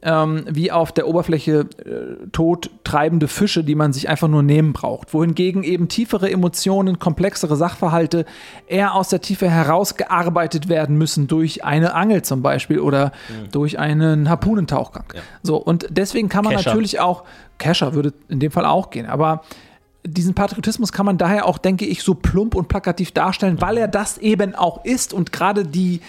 [0.04, 4.74] ähm, wie auf der Oberfläche äh, tot treibende Fische, die man sich einfach nur nehmen
[4.74, 5.14] braucht.
[5.14, 8.26] Wohingegen eben tiefere Emotionen, komplexere Sachverhalte
[8.68, 13.52] eher aus der Tiefe herausgearbeitet werden müssen durch eine Angel zum Beispiel oder mhm.
[13.52, 15.06] durch einen Harpunentauchgang.
[15.14, 15.22] Ja.
[15.44, 16.72] So, und deswegen kann man Kescher.
[16.72, 17.24] natürlich auch,
[17.60, 19.44] Kescher würde in dem Fall auch gehen, aber
[20.04, 23.88] diesen Patriotismus kann man daher auch, denke ich, so plump und plakativ darstellen, weil er
[23.88, 26.02] das eben auch ist und gerade die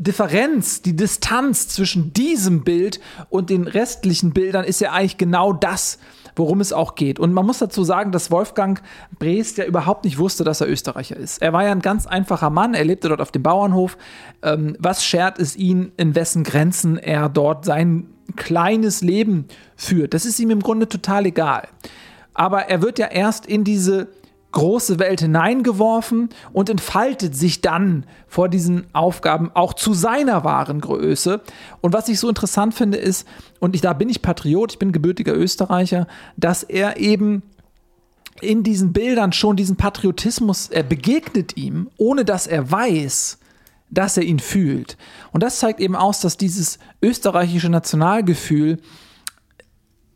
[0.00, 5.98] Differenz, die Distanz zwischen diesem Bild und den restlichen Bildern ist ja eigentlich genau das,
[6.36, 7.18] worum es auch geht.
[7.18, 8.80] Und man muss dazu sagen, dass Wolfgang
[9.18, 11.42] Breest ja überhaupt nicht wusste, dass er Österreicher ist.
[11.42, 13.98] Er war ja ein ganz einfacher Mann, er lebte dort auf dem Bauernhof.
[14.42, 20.14] Ähm, was schert es ihn, in wessen Grenzen er dort sein kleines Leben führt?
[20.14, 21.68] Das ist ihm im Grunde total egal.
[22.32, 24.08] Aber er wird ja erst in diese
[24.52, 31.40] große Welt hineingeworfen und entfaltet sich dann vor diesen Aufgaben auch zu seiner wahren Größe.
[31.80, 33.26] Und was ich so interessant finde, ist,
[33.60, 37.42] und ich, da bin ich Patriot, ich bin gebürtiger Österreicher, dass er eben
[38.40, 43.38] in diesen Bildern schon diesen Patriotismus, er begegnet ihm, ohne dass er weiß,
[43.90, 44.96] dass er ihn fühlt.
[45.32, 48.78] Und das zeigt eben aus, dass dieses österreichische Nationalgefühl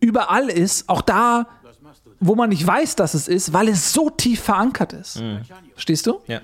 [0.00, 1.46] überall ist, auch da,
[2.26, 5.20] wo man nicht weiß, dass es ist, weil es so tief verankert ist.
[5.20, 5.40] Mhm.
[5.72, 6.20] Verstehst du?
[6.26, 6.40] Ja.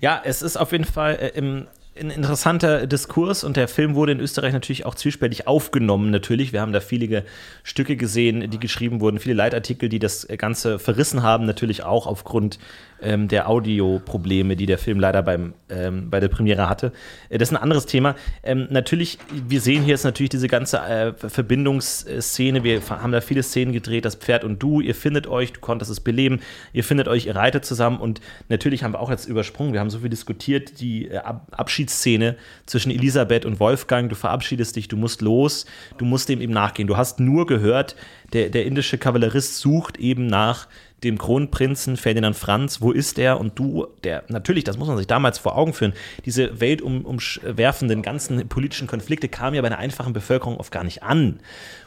[0.00, 1.66] Ja, es ist auf jeden Fall äh, im,
[1.98, 6.10] ein interessanter Diskurs und der Film wurde in Österreich natürlich auch zwiespältig aufgenommen.
[6.10, 7.24] Natürlich, wir haben da viele
[7.62, 12.58] Stücke gesehen, die geschrieben wurden, viele Leitartikel, die das Ganze verrissen haben, natürlich auch aufgrund
[13.04, 16.92] ähm, der Audioprobleme, die der Film leider beim, ähm, bei der Premiere hatte.
[17.28, 18.14] Äh, das ist ein anderes Thema.
[18.42, 22.64] Ähm, natürlich, wir sehen hier jetzt natürlich diese ganze äh, Verbindungsszene.
[22.64, 25.90] Wir haben da viele Szenen gedreht, das Pferd und du, ihr findet euch, du konntest
[25.90, 26.40] es beleben,
[26.72, 29.90] ihr findet euch, ihr reitet zusammen und natürlich haben wir auch jetzt übersprungen, wir haben
[29.90, 32.36] so viel diskutiert, die äh, Ab Abschiedsszene
[32.66, 35.66] zwischen Elisabeth und Wolfgang, du verabschiedest dich, du musst los,
[35.98, 36.86] du musst dem eben nachgehen.
[36.86, 37.96] Du hast nur gehört,
[38.32, 40.68] der, der indische Kavallerist sucht eben nach
[41.04, 43.38] dem Kronprinzen Ferdinand Franz, wo ist er?
[43.38, 45.92] Und du, der, natürlich, das muss man sich damals vor Augen führen,
[46.24, 51.40] diese weltumwerfenden ganzen politischen Konflikte kamen ja bei einer einfachen Bevölkerung oft gar nicht an.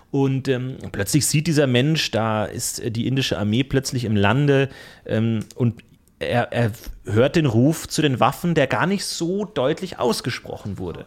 [0.09, 4.69] Und ähm, plötzlich sieht dieser Mensch, da ist die indische Armee plötzlich im Lande
[5.05, 5.83] ähm, und
[6.19, 6.71] er, er
[7.05, 11.05] hört den Ruf zu den Waffen, der gar nicht so deutlich ausgesprochen wurde.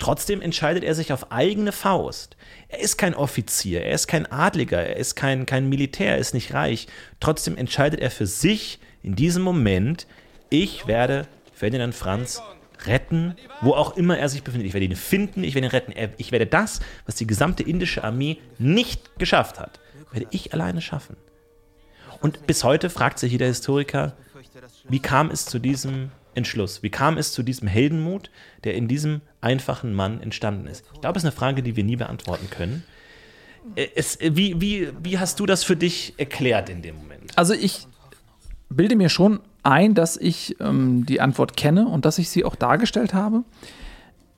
[0.00, 2.36] Trotzdem entscheidet er sich auf eigene Faust.
[2.68, 6.32] Er ist kein Offizier, er ist kein Adliger, er ist kein, kein Militär, er ist
[6.34, 6.88] nicht reich.
[7.20, 10.06] Trotzdem entscheidet er für sich in diesem Moment,
[10.48, 12.42] ich werde Ferdinand Franz
[12.86, 14.68] retten, wo auch immer er sich befindet.
[14.68, 16.14] Ich werde ihn finden, ich werde ihn retten.
[16.16, 19.80] Ich werde das, was die gesamte indische Armee nicht geschafft hat,
[20.12, 21.16] werde ich alleine schaffen.
[22.22, 24.16] Und bis heute fragt sich jeder Historiker,
[24.88, 26.10] wie kam es zu diesem
[26.40, 26.82] Entschluss?
[26.82, 28.30] Wie kam es zu diesem Heldenmut,
[28.64, 30.84] der in diesem einfachen Mann entstanden ist?
[30.94, 32.82] Ich glaube, es ist eine Frage, die wir nie beantworten können.
[33.76, 37.36] Äh, es, wie, wie, wie hast du das für dich erklärt in dem Moment?
[37.36, 37.86] Also ich
[38.68, 42.56] bilde mir schon ein, dass ich ähm, die Antwort kenne und dass ich sie auch
[42.56, 43.44] dargestellt habe.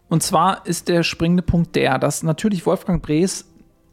[0.08, 3.46] Und zwar ist der springende Punkt der, dass natürlich Wolfgang Brees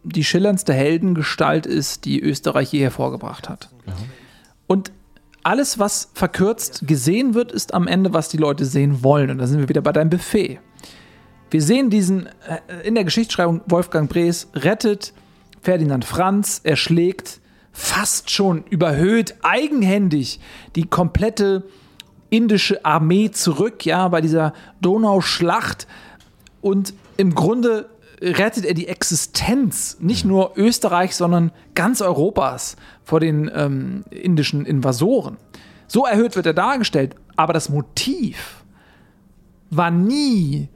[0.03, 3.69] die schillerndste Heldengestalt ist, die Österreich je hervorgebracht hat.
[3.85, 3.93] Mhm.
[4.67, 4.91] Und
[5.43, 9.29] alles, was verkürzt gesehen wird, ist am Ende, was die Leute sehen wollen.
[9.31, 10.59] Und da sind wir wieder bei deinem Buffet.
[11.51, 15.13] Wir sehen diesen äh, in der Geschichtsschreibung Wolfgang Brees rettet
[15.61, 20.39] Ferdinand Franz, er schlägt fast schon überhöht, eigenhändig
[20.75, 21.63] die komplette
[22.29, 25.87] indische Armee zurück, ja, bei dieser Donauschlacht.
[26.61, 27.89] Und im Grunde
[28.21, 35.37] rettet er die Existenz nicht nur Österreichs, sondern ganz Europas vor den ähm, indischen Invasoren.
[35.87, 38.63] So erhöht wird er dargestellt, aber das Motiv
[39.69, 40.69] war nie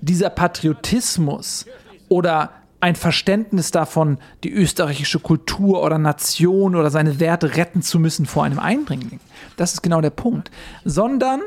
[0.00, 1.66] dieser Patriotismus
[2.08, 8.24] oder ein Verständnis davon, die österreichische Kultur oder Nation oder seine Werte retten zu müssen
[8.24, 9.18] vor einem Eindringling.
[9.56, 10.52] Das ist genau der Punkt.
[10.84, 11.40] Sondern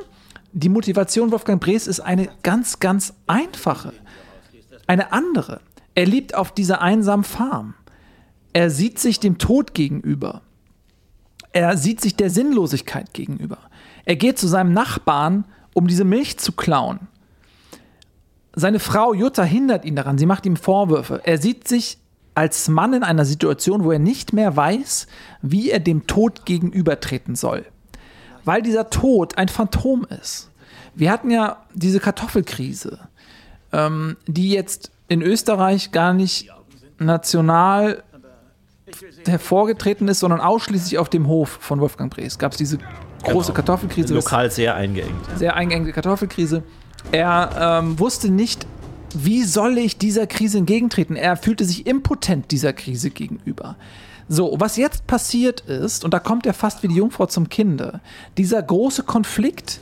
[0.52, 3.94] die Motivation Wolfgang Brees ist eine ganz, ganz einfache
[4.92, 5.62] eine andere.
[5.96, 7.76] Er lebt auf dieser einsamen Farm.
[8.52, 10.42] Er sieht sich dem Tod gegenüber.
[11.54, 13.58] Er sieht sich der Sinnlosigkeit gegenüber.
[14.04, 17.08] Er geht zu seinem Nachbarn, um diese Milch zu klauen.
[18.54, 21.22] Seine Frau Jutta hindert ihn daran, sie macht ihm Vorwürfe.
[21.24, 21.98] Er sieht sich
[22.36, 25.08] als Mann in einer Situation, wo er nicht mehr weiß,
[25.42, 27.66] wie er dem Tod gegenübertreten soll.
[28.44, 30.52] Weil dieser Tod ein Phantom ist.
[30.96, 33.00] Wir hatten ja diese Kartoffelkrise
[33.74, 36.50] ähm, die jetzt in Österreich gar nicht
[37.00, 38.04] national
[39.26, 42.38] hervorgetreten ist, sondern ausschließlich auf dem Hof von Wolfgang Brees.
[42.38, 42.78] Gab es diese
[43.24, 43.56] große genau.
[43.56, 44.14] Kartoffelkrise.
[44.14, 45.10] Lokal sehr eingeengt.
[45.38, 46.64] Sehr eingeengte Kartoffelkrise.
[47.12, 48.68] Er ähm, wusste nicht,
[49.14, 51.16] wie soll ich dieser Krise entgegentreten.
[51.16, 53.76] Er fühlte sich impotent dieser Krise gegenüber.
[54.30, 58.00] So, was jetzt passiert ist, und da kommt er fast wie die Jungfrau zum Kinde,
[58.38, 59.80] dieser große Konflikt,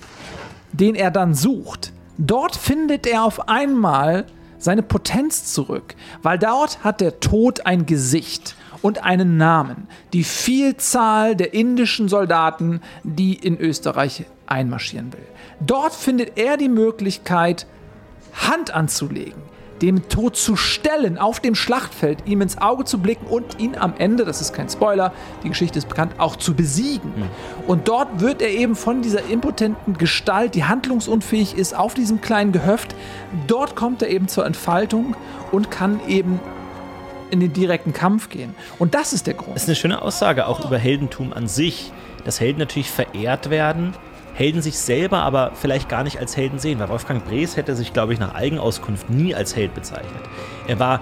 [0.72, 4.26] den er dann sucht, Dort findet er auf einmal
[4.58, 9.88] seine Potenz zurück, weil dort hat der Tod ein Gesicht und einen Namen.
[10.12, 15.26] Die Vielzahl der indischen Soldaten, die in Österreich einmarschieren will.
[15.62, 17.66] Dort findet er die Möglichkeit,
[18.34, 19.42] Hand anzulegen,
[19.82, 23.94] dem Tod zu stellen, auf dem Schlachtfeld, ihm ins Auge zu blicken und ihn am
[23.98, 25.14] Ende, das ist kein Spoiler,
[25.44, 27.12] die Geschichte ist bekannt, auch zu besiegen.
[27.16, 27.24] Mhm.
[27.68, 32.52] Und dort wird er eben von dieser impotenten Gestalt, die handlungsunfähig ist, auf diesem kleinen
[32.52, 32.96] Gehöft,
[33.48, 35.16] dort kommt er eben zur Entfaltung
[35.52, 36.40] und kann eben
[37.32, 38.56] in den direkten Kampf gehen.
[38.80, 39.56] Und das ist der Grund.
[39.56, 41.92] Das ist eine schöne Aussage auch über Heldentum an sich,
[42.26, 43.94] dass Helden natürlich verehrt werden
[44.40, 47.92] Helden sich selber aber vielleicht gar nicht als Helden sehen, weil Wolfgang Brees hätte sich,
[47.92, 50.24] glaube ich, nach Eigenauskunft nie als Held bezeichnet.
[50.66, 51.02] Er war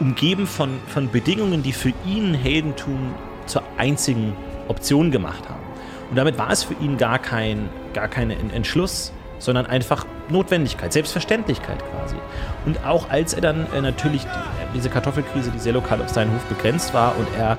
[0.00, 3.14] umgeben von, von Bedingungen, die für ihn Heldentum
[3.44, 4.34] zur einzigen
[4.68, 5.62] Option gemacht haben.
[6.08, 11.78] Und damit war es für ihn gar kein gar kein Entschluss, sondern einfach Notwendigkeit, Selbstverständlichkeit
[11.90, 12.16] quasi.
[12.64, 16.32] Und auch als er dann äh, natürlich die, diese Kartoffelkrise, die sehr lokal auf seinen
[16.34, 17.58] Hof begrenzt war und er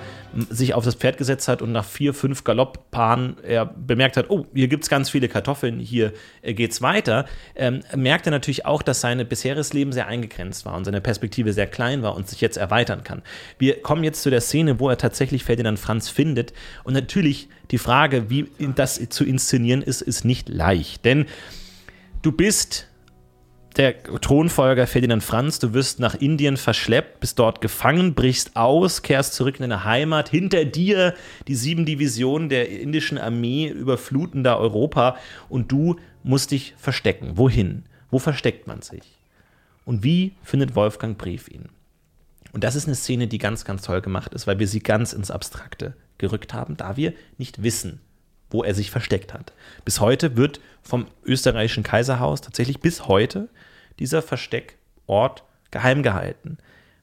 [0.49, 4.45] sich auf das Pferd gesetzt hat und nach vier, fünf Galopppaaren er bemerkt hat, oh,
[4.53, 7.25] hier gibt es ganz viele Kartoffeln, hier äh, geht's weiter,
[7.55, 11.53] ähm, merkt er natürlich auch, dass sein bisheriges Leben sehr eingegrenzt war und seine Perspektive
[11.53, 13.21] sehr klein war und sich jetzt erweitern kann.
[13.57, 16.53] Wir kommen jetzt zu der Szene, wo er tatsächlich Ferdinand Franz findet
[16.83, 21.25] und natürlich die Frage, wie das zu inszenieren ist, ist nicht leicht, denn
[22.21, 22.88] du bist
[23.79, 29.35] der Thronfolger Ferdinand Franz, du wirst nach Indien verschleppt, bist dort gefangen, brichst aus, kehrst
[29.35, 30.27] zurück in deine Heimat.
[30.27, 31.15] Hinter dir
[31.47, 35.15] die sieben Divisionen der indischen Armee überfluten da Europa
[35.47, 37.37] und du musst dich verstecken.
[37.37, 37.85] Wohin?
[38.11, 39.17] Wo versteckt man sich?
[39.85, 41.69] Und wie findet Wolfgang Brief ihn?
[42.51, 45.13] Und das ist eine Szene, die ganz, ganz toll gemacht ist, weil wir sie ganz
[45.13, 48.01] ins Abstrakte gerückt haben, da wir nicht wissen,
[48.49, 49.53] wo er sich versteckt hat.
[49.85, 53.47] Bis heute wird vom österreichischen Kaiserhaus tatsächlich bis heute
[53.99, 56.57] dieser Versteckort geheim gehalten.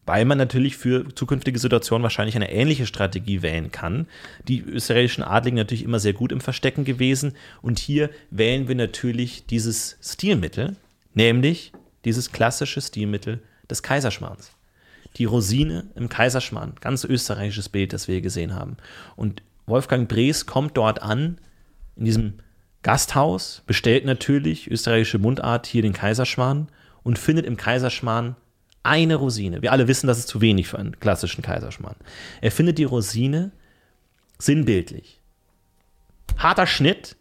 [0.07, 4.07] weil man natürlich für zukünftige Situationen wahrscheinlich eine ähnliche Strategie wählen kann.
[4.47, 9.47] Die österreichischen Adligen natürlich immer sehr gut im Verstecken gewesen und hier wählen wir natürlich
[9.47, 10.77] dieses Stilmittel,
[11.15, 11.73] nämlich
[12.05, 14.53] dieses klassische Stilmittel des Kaiserschmarrns.
[15.17, 18.77] Die Rosine im Kaiserschmarrn, ganz österreichisches Bild, das wir hier gesehen haben.
[19.17, 21.39] Und Wolfgang Brees kommt dort an,
[21.97, 22.35] in diesem
[22.83, 26.69] Gasthaus, bestellt natürlich österreichische Mundart hier den Kaiserschmarrn
[27.07, 28.35] und findet im Kaiserschmarrn
[28.83, 29.63] eine Rosine.
[29.63, 31.95] Wir alle wissen, das ist zu wenig für einen klassischen Kaiserschmarrn.
[32.41, 33.53] Er findet die Rosine
[34.41, 35.21] sinnbildlich.
[36.37, 37.15] Harter Schnitt.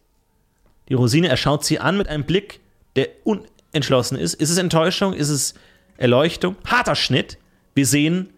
[0.88, 2.58] Die Rosine, er schaut sie an mit einem Blick,
[2.96, 4.34] der unentschlossen ist.
[4.34, 5.12] Ist es Enttäuschung?
[5.12, 5.54] Ist es
[5.98, 6.56] Erleuchtung?
[6.64, 7.38] Harter Schnitt.
[7.76, 8.30] Wir sehen,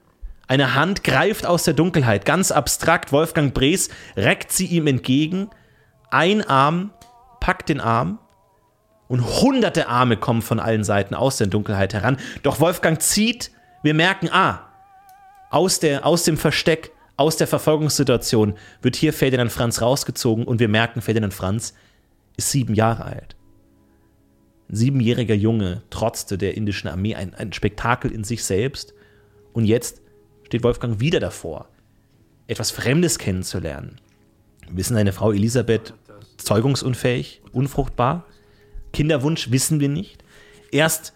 [0.48, 3.10] eine Hand greift aus der Dunkelheit, ganz abstrakt.
[3.10, 3.88] Wolfgang Brees
[4.18, 5.48] reckt sie ihm entgegen.
[6.10, 6.90] Ein Arm
[7.40, 8.18] packt den Arm
[9.08, 12.18] und hunderte Arme kommen von allen Seiten aus der Dunkelheit heran.
[12.42, 13.50] Doch Wolfgang zieht,
[13.82, 14.68] wir merken, ah,
[15.50, 20.68] aus, der, aus dem Versteck, aus der Verfolgungssituation wird hier Ferdinand Franz rausgezogen und wir
[20.68, 21.74] merken, Ferdinand Franz
[22.36, 23.34] ist sieben Jahre alt.
[24.70, 28.92] Ein siebenjähriger Junge trotzte der indischen Armee, ein, ein Spektakel in sich selbst.
[29.54, 30.02] Und jetzt
[30.44, 31.68] steht Wolfgang wieder davor,
[32.46, 34.00] etwas Fremdes kennenzulernen.
[34.68, 35.94] Wir wissen, seine Frau Elisabeth
[36.36, 38.26] zeugungsunfähig, unfruchtbar.
[38.92, 40.22] Kinderwunsch wissen wir nicht.
[40.70, 41.12] Erst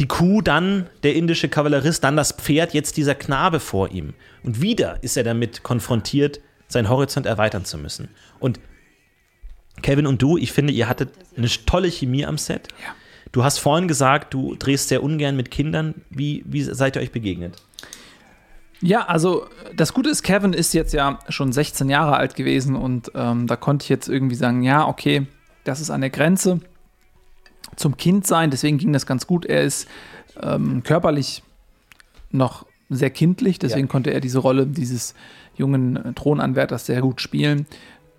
[0.00, 4.14] die Kuh, dann der indische Kavallerist, dann das Pferd, jetzt dieser Knabe vor ihm.
[4.42, 8.08] Und wieder ist er damit konfrontiert, seinen Horizont erweitern zu müssen.
[8.40, 8.58] Und
[9.82, 12.68] Kevin und du, ich finde, ihr hattet eine tolle Chemie am Set.
[12.82, 12.94] Ja.
[13.32, 16.02] Du hast vorhin gesagt, du drehst sehr ungern mit Kindern.
[16.10, 17.56] Wie, wie seid ihr euch begegnet?
[18.80, 23.10] Ja, also das Gute ist, Kevin ist jetzt ja schon 16 Jahre alt gewesen und
[23.14, 25.26] ähm, da konnte ich jetzt irgendwie sagen, ja, okay,
[25.64, 26.60] das ist an der Grenze
[27.76, 29.44] zum Kind sein, deswegen ging das ganz gut.
[29.46, 29.88] Er ist
[30.40, 31.42] ähm, körperlich
[32.30, 33.90] noch sehr kindlich, deswegen ja.
[33.90, 35.14] konnte er diese Rolle dieses
[35.56, 37.66] jungen Thronanwärters sehr gut spielen.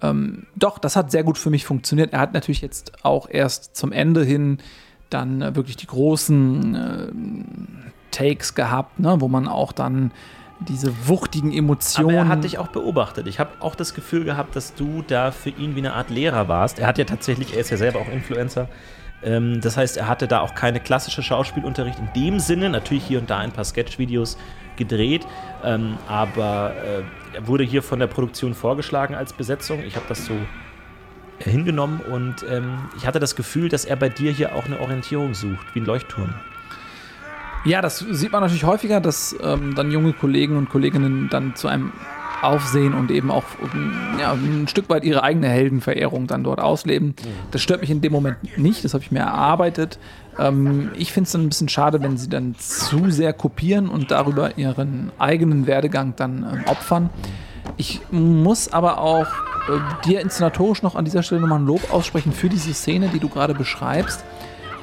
[0.02, 2.14] Ähm, doch, das hat sehr gut für mich funktioniert.
[2.14, 4.58] Er hat natürlich jetzt auch erst zum Ende hin
[5.10, 7.08] dann äh, wirklich die großen äh,
[8.12, 10.12] Takes gehabt, ne, wo man auch dann
[10.60, 12.10] diese wuchtigen Emotionen.
[12.10, 13.28] Aber er hat dich auch beobachtet.
[13.28, 16.48] Ich habe auch das Gefühl gehabt, dass du da für ihn wie eine Art Lehrer
[16.48, 16.80] warst.
[16.80, 18.70] Er hat ja tatsächlich, er ist ja selber auch Influencer.
[19.24, 22.70] Ähm, das heißt, er hatte da auch keine klassische Schauspielunterricht in dem Sinne.
[22.70, 24.38] Natürlich hier und da ein paar Sketch-Videos
[24.76, 25.26] gedreht,
[25.64, 29.82] ähm, aber äh, er wurde hier von der Produktion vorgeschlagen als Besetzung.
[29.84, 30.34] Ich habe das so
[31.40, 35.34] hingenommen und ähm, ich hatte das Gefühl, dass er bei dir hier auch eine Orientierung
[35.34, 36.34] sucht, wie ein Leuchtturm.
[37.66, 41.68] Ja, das sieht man natürlich häufiger, dass ähm, dann junge Kollegen und Kolleginnen dann zu
[41.68, 41.92] einem
[42.42, 43.44] aufsehen und eben auch
[44.20, 47.16] ja, ein Stück weit ihre eigene Heldenverehrung dann dort ausleben.
[47.50, 49.98] Das stört mich in dem Moment nicht, das habe ich mir erarbeitet.
[50.38, 54.12] Ähm, ich finde es dann ein bisschen schade, wenn sie dann zu sehr kopieren und
[54.12, 57.10] darüber ihren eigenen Werdegang dann ähm, opfern.
[57.78, 59.28] Ich muss aber auch
[59.68, 63.20] äh, dir inszenatorisch noch an dieser Stelle nochmal ein Lob aussprechen für diese Szene, die
[63.20, 64.24] du gerade beschreibst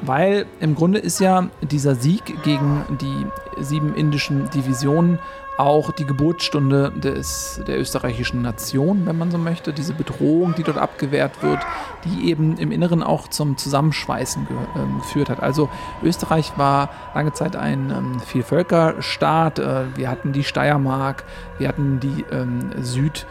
[0.03, 3.27] weil im Grunde ist ja dieser Sieg gegen die
[3.63, 5.19] sieben indischen Divisionen
[5.59, 9.73] auch die Geburtsstunde des, der österreichischen Nation, wenn man so möchte.
[9.73, 11.61] Diese Bedrohung, die dort abgewehrt wird,
[12.05, 15.41] die eben im Inneren auch zum Zusammenschweißen ge, äh, geführt hat.
[15.41, 15.69] Also
[16.03, 19.59] Österreich war lange Zeit ein ähm, Vielvölkerstaat.
[19.59, 21.25] Äh, wir hatten die Steiermark,
[21.59, 23.27] wir hatten die ähm, Süd-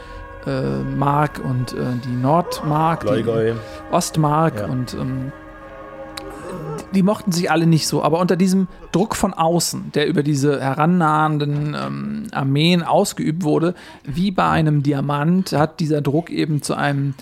[0.98, 3.54] Mark und äh, die Nordmark, Leugoi.
[3.54, 4.66] die Ostmark ja.
[4.66, 5.32] und ähm,
[6.93, 10.60] die mochten sich alle nicht so, aber unter diesem Druck von außen, der über diese
[10.62, 17.14] herannahenden ähm, Armeen ausgeübt wurde, wie bei einem Diamant, hat dieser Druck eben zu einem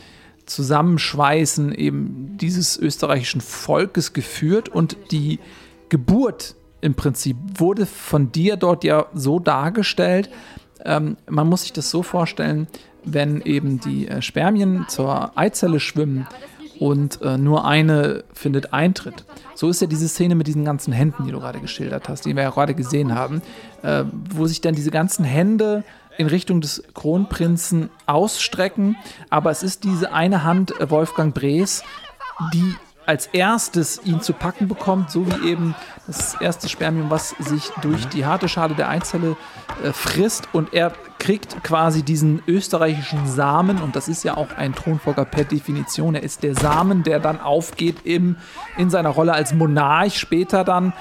[0.46, 5.40] Zusammenschweißen eben dieses österreichischen Volkes geführt und die
[5.90, 10.30] Geburt im Prinzip wurde von dir dort ja so dargestellt.
[10.84, 12.68] Ähm, man muss sich das so vorstellen,
[13.04, 16.28] wenn eben die äh, Spermien zur Eizelle schwimmen,
[16.80, 19.26] und äh, nur eine findet Eintritt.
[19.56, 22.36] So ist ja diese Szene mit diesen ganzen Händen, die du gerade geschildert hast, die
[22.36, 23.42] wir ja gerade gesehen haben,
[23.84, 25.84] äh, wo sich dann diese ganzen Hände
[26.18, 28.98] in Richtung des Kronprinzen ausstrecken,
[29.30, 31.84] aber es ist diese eine Hand äh, Wolfgang Brees,
[32.54, 32.76] die
[33.10, 35.74] als erstes ihn zu packen bekommt, so wie eben
[36.06, 39.36] das erste Spermium, was sich durch die harte Schale der Eizelle
[39.84, 40.48] äh, frisst.
[40.54, 43.82] Und er kriegt quasi diesen österreichischen Samen.
[43.82, 46.14] Und das ist ja auch ein Thronfolger per Definition.
[46.14, 48.38] Er ist der Samen, der dann aufgeht im,
[48.78, 50.20] in seiner Rolle als Monarch.
[50.20, 50.94] Später dann,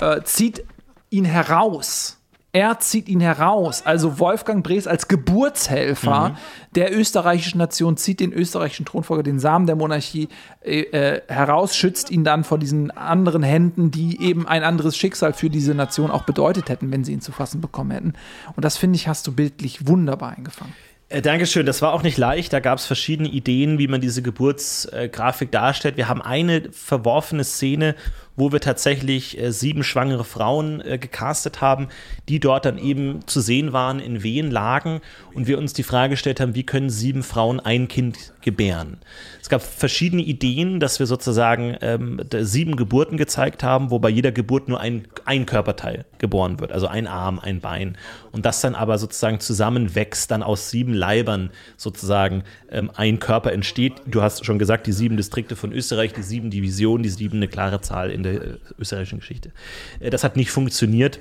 [0.00, 0.62] äh, zieht
[1.08, 2.18] ihn heraus
[2.54, 3.84] Er zieht ihn heraus.
[3.84, 6.36] Also Wolfgang Brees als Geburtshelfer mhm.
[6.76, 10.28] der österreichischen Nation zieht den österreichischen Thronfolger, den Samen der Monarchie,
[10.62, 15.32] äh, äh, heraus, schützt ihn dann vor diesen anderen Händen, die eben ein anderes Schicksal
[15.32, 18.12] für diese Nation auch bedeutet hätten, wenn sie ihn zu fassen bekommen hätten.
[18.54, 20.74] Und das finde ich, hast du bildlich wunderbar eingefangen.
[21.08, 22.52] Äh, Dankeschön, das war auch nicht leicht.
[22.52, 25.96] Da gab es verschiedene Ideen, wie man diese Geburtsgrafik darstellt.
[25.96, 27.94] Wir haben eine verworfene Szene,
[28.36, 31.88] wo wir tatsächlich äh, sieben schwangere Frauen äh, gecastet haben,
[32.28, 35.00] die dort dann eben zu sehen waren, in Wehen lagen
[35.34, 38.98] und wir uns die Frage gestellt haben, wie können sieben Frauen ein Kind gebären?
[39.44, 44.32] Es gab verschiedene Ideen, dass wir sozusagen ähm, sieben Geburten gezeigt haben, wo bei jeder
[44.32, 47.98] Geburt nur ein, ein Körperteil geboren wird, also ein Arm, ein Bein.
[48.32, 53.92] Und das dann aber sozusagen zusammenwächst, dann aus sieben Leibern sozusagen ähm, ein Körper entsteht.
[54.06, 57.48] Du hast schon gesagt, die sieben Distrikte von Österreich, die sieben Divisionen, die sieben eine
[57.48, 59.52] klare Zahl in der äh, österreichischen Geschichte.
[60.00, 61.20] Äh, das hat nicht funktioniert.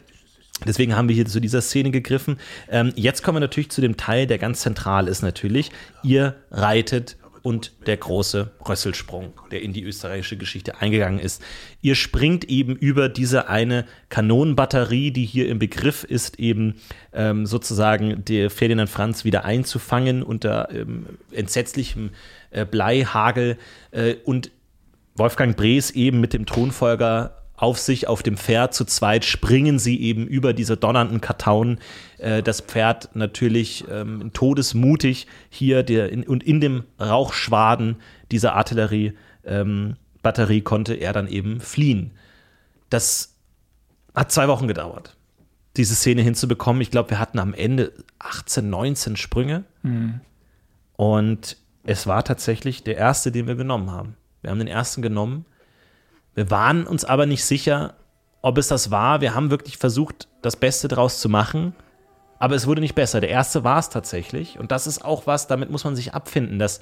[0.66, 2.38] Deswegen haben wir hier zu dieser Szene gegriffen.
[2.70, 5.72] Ähm, jetzt kommen wir natürlich zu dem Teil, der ganz zentral ist natürlich.
[6.04, 11.44] Ihr reitet und der große Rösselsprung, der in die österreichische Geschichte eingegangen ist.
[11.82, 16.76] Ihr springt eben über diese eine Kanonenbatterie, die hier im Begriff ist, eben
[17.12, 22.12] ähm, sozusagen der Ferdinand Franz wieder einzufangen unter ähm, entsetzlichem
[22.52, 23.58] äh, Bleihagel
[23.92, 24.50] äh, und
[25.16, 30.02] Wolfgang Brees eben mit dem Thronfolger auf sich auf dem Pferd zu zweit springen sie
[30.02, 31.80] eben über diese donnernden Kartaunen.
[32.18, 37.98] Äh, das Pferd natürlich ähm, todesmutig hier der, in, und in dem Rauchschwaden
[38.32, 42.12] dieser Artilleriebatterie ähm, konnte er dann eben fliehen.
[42.90, 43.36] Das
[44.16, 45.16] hat zwei Wochen gedauert,
[45.78, 46.82] diese Szene hinzubekommen.
[46.82, 49.64] Ich glaube, wir hatten am Ende 18, 19 Sprünge.
[49.84, 50.22] Mhm.
[50.96, 54.16] Und es war tatsächlich der erste, den wir genommen haben.
[54.42, 55.46] Wir haben den ersten genommen
[56.36, 57.94] wir waren uns aber nicht sicher,
[58.42, 59.22] ob es das war.
[59.22, 61.76] Wir haben wirklich versucht, das Beste draus zu machen.
[62.40, 63.22] Aber es wurde nicht besser.
[63.22, 64.60] Der erste war es tatsächlich.
[64.60, 66.82] Und das ist auch was, damit muss man sich abfinden, dass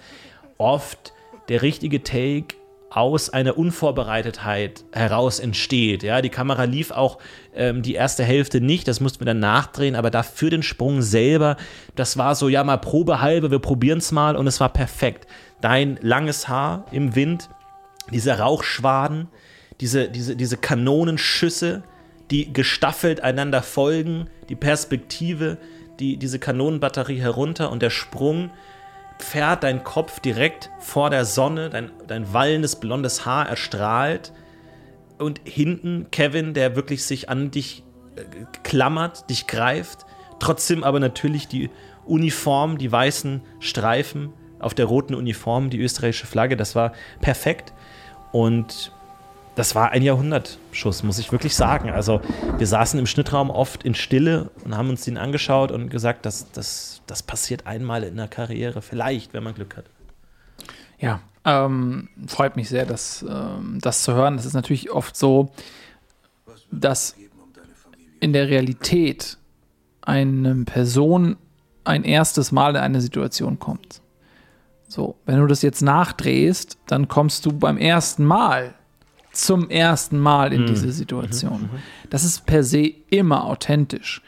[0.57, 1.13] oft
[1.49, 2.55] der richtige Take
[2.91, 6.03] aus einer Unvorbereitetheit heraus entsteht.
[6.03, 7.19] Ja, die Kamera lief auch
[7.55, 11.01] ähm, die erste Hälfte nicht, das mussten wir dann nachdrehen, aber da für den Sprung
[11.01, 11.55] selber,
[11.95, 15.25] das war so, ja, mal Probe halbe, wir probieren es mal und es war perfekt.
[15.61, 17.49] Dein langes Haar im Wind,
[18.11, 19.27] dieser Rauchschwaden,
[19.79, 21.83] diese, diese, diese Kanonenschüsse,
[22.29, 25.57] die gestaffelt einander folgen, die Perspektive,
[25.99, 28.51] die, diese Kanonenbatterie herunter und der Sprung
[29.19, 34.31] fährt dein Kopf direkt vor der Sonne, dein, dein wallendes blondes Haar erstrahlt
[35.17, 37.83] und hinten Kevin, der wirklich sich an dich
[38.15, 38.23] äh,
[38.63, 40.05] klammert, dich greift,
[40.39, 41.69] trotzdem aber natürlich die
[42.05, 47.73] Uniform, die weißen Streifen auf der roten Uniform, die österreichische Flagge, das war perfekt
[48.31, 48.91] und
[49.55, 51.89] das war ein Jahrhundertschuss, muss ich wirklich sagen.
[51.89, 52.21] Also
[52.57, 56.51] wir saßen im Schnittraum oft in Stille und haben uns den angeschaut und gesagt, das,
[56.51, 59.85] das, das passiert einmal in der Karriere, vielleicht, wenn man Glück hat.
[60.99, 64.35] Ja, ähm, freut mich sehr, das, ähm, das zu hören.
[64.35, 65.51] Es ist natürlich oft so,
[66.71, 67.15] dass
[68.19, 69.37] in der Realität
[70.01, 71.37] eine Person
[71.83, 74.00] ein erstes Mal in eine Situation kommt.
[74.91, 78.73] So, wenn du das jetzt nachdrehst, dann kommst du beim ersten Mal
[79.31, 80.67] zum ersten Mal in mhm.
[80.67, 81.61] diese Situation.
[81.61, 81.79] Mhm.
[82.09, 84.21] Das ist per se immer authentisch.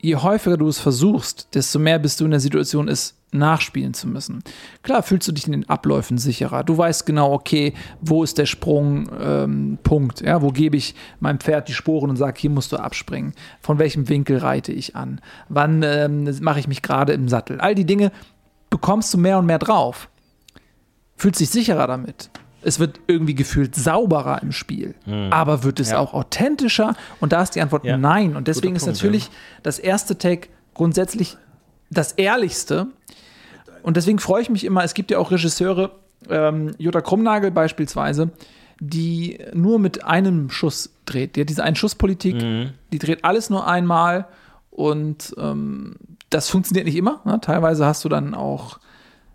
[0.00, 4.06] Je häufiger du es versuchst, desto mehr bist du in der Situation, es nachspielen zu
[4.06, 4.44] müssen.
[4.84, 6.62] Klar fühlst du dich in den Abläufen sicherer.
[6.62, 10.20] Du weißt genau, okay, wo ist der Sprungpunkt?
[10.20, 13.32] Ähm, ja, wo gebe ich meinem Pferd die Sporen und sage, hier musst du abspringen?
[13.60, 15.20] Von welchem Winkel reite ich an?
[15.48, 17.60] Wann ähm, mache ich mich gerade im Sattel?
[17.60, 18.12] All die Dinge
[18.74, 20.08] bekommst du mehr und mehr drauf.
[21.16, 22.28] Fühlst dich sicherer damit
[22.64, 24.94] es wird irgendwie gefühlt sauberer im Spiel.
[25.04, 25.32] Hm.
[25.32, 25.98] Aber wird es ja.
[25.98, 26.96] auch authentischer?
[27.20, 27.96] Und da ist die Antwort ja.
[27.96, 28.36] nein.
[28.36, 29.32] Und deswegen Punkt, ist natürlich ja.
[29.62, 31.36] das erste Take grundsätzlich
[31.90, 32.88] das ehrlichste.
[33.82, 35.92] Und deswegen freue ich mich immer, es gibt ja auch Regisseure,
[36.28, 38.30] ähm, Jutta Krummnagel beispielsweise,
[38.80, 41.36] die nur mit einem Schuss dreht.
[41.36, 42.70] Die hat diese Ein-Schuss-Politik, mhm.
[42.92, 44.26] die dreht alles nur einmal
[44.70, 45.96] und ähm,
[46.34, 47.20] das funktioniert nicht immer.
[47.24, 47.38] Ne?
[47.40, 48.80] Teilweise hast du dann auch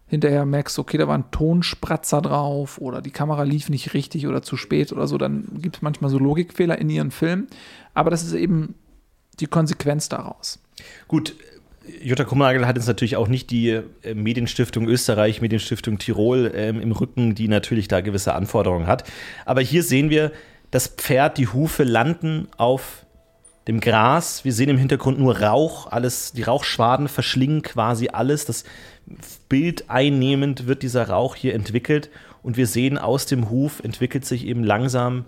[0.08, 4.41] hinterher merkst, okay, da war ein Tonspratzer drauf oder die Kamera lief nicht richtig oder
[4.41, 7.47] zu spät oder so, dann gibt es manchmal so Logikfehler in ihren Filmen.
[7.93, 8.76] Aber das ist eben
[9.39, 10.60] die Konsequenz daraus.
[11.08, 11.36] Gut,
[12.02, 16.92] Jutta Kummernagel hat jetzt natürlich auch nicht die äh, Medienstiftung Österreich, Medienstiftung Tirol ähm, im
[16.92, 19.04] Rücken, die natürlich da gewisse Anforderungen hat.
[19.46, 20.32] Aber hier sehen wir,
[20.71, 23.05] das Pferd, die Hufe landen auf
[23.67, 24.45] dem Gras.
[24.45, 28.45] Wir sehen im Hintergrund nur Rauch, alles, die Rauchschwaden verschlingen quasi alles.
[28.45, 28.63] Das
[29.47, 32.09] Bild einnehmend wird dieser Rauch hier entwickelt
[32.41, 35.25] und wir sehen aus dem Huf entwickelt sich eben langsam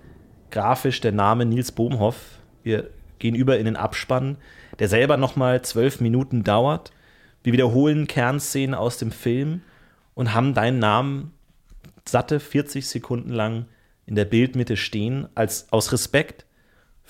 [0.50, 2.18] grafisch der Name Nils Bohmhoff.
[2.64, 2.90] Wir
[3.20, 4.38] gehen über in den Abspann.
[4.80, 6.92] der selber nochmal zwölf Minuten dauert.
[7.44, 9.62] Wir wiederholen Kernszenen aus dem Film
[10.16, 11.34] und haben deinen Namen
[12.08, 13.66] satte 40 Sekunden lang
[14.06, 16.46] in der Bildmitte stehen, als aus Respekt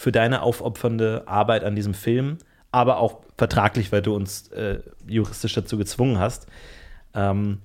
[0.01, 2.39] für deine aufopfernde Arbeit an diesem Film,
[2.71, 6.47] aber auch vertraglich, weil du uns äh, juristisch dazu gezwungen hast.
[7.13, 7.59] Ähm,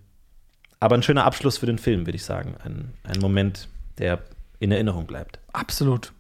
[0.78, 2.54] aber ein schöner Abschluss für den Film, würde ich sagen.
[2.62, 4.18] Ein, ein Moment, der
[4.58, 5.38] in Erinnerung bleibt.
[5.54, 6.12] Absolut.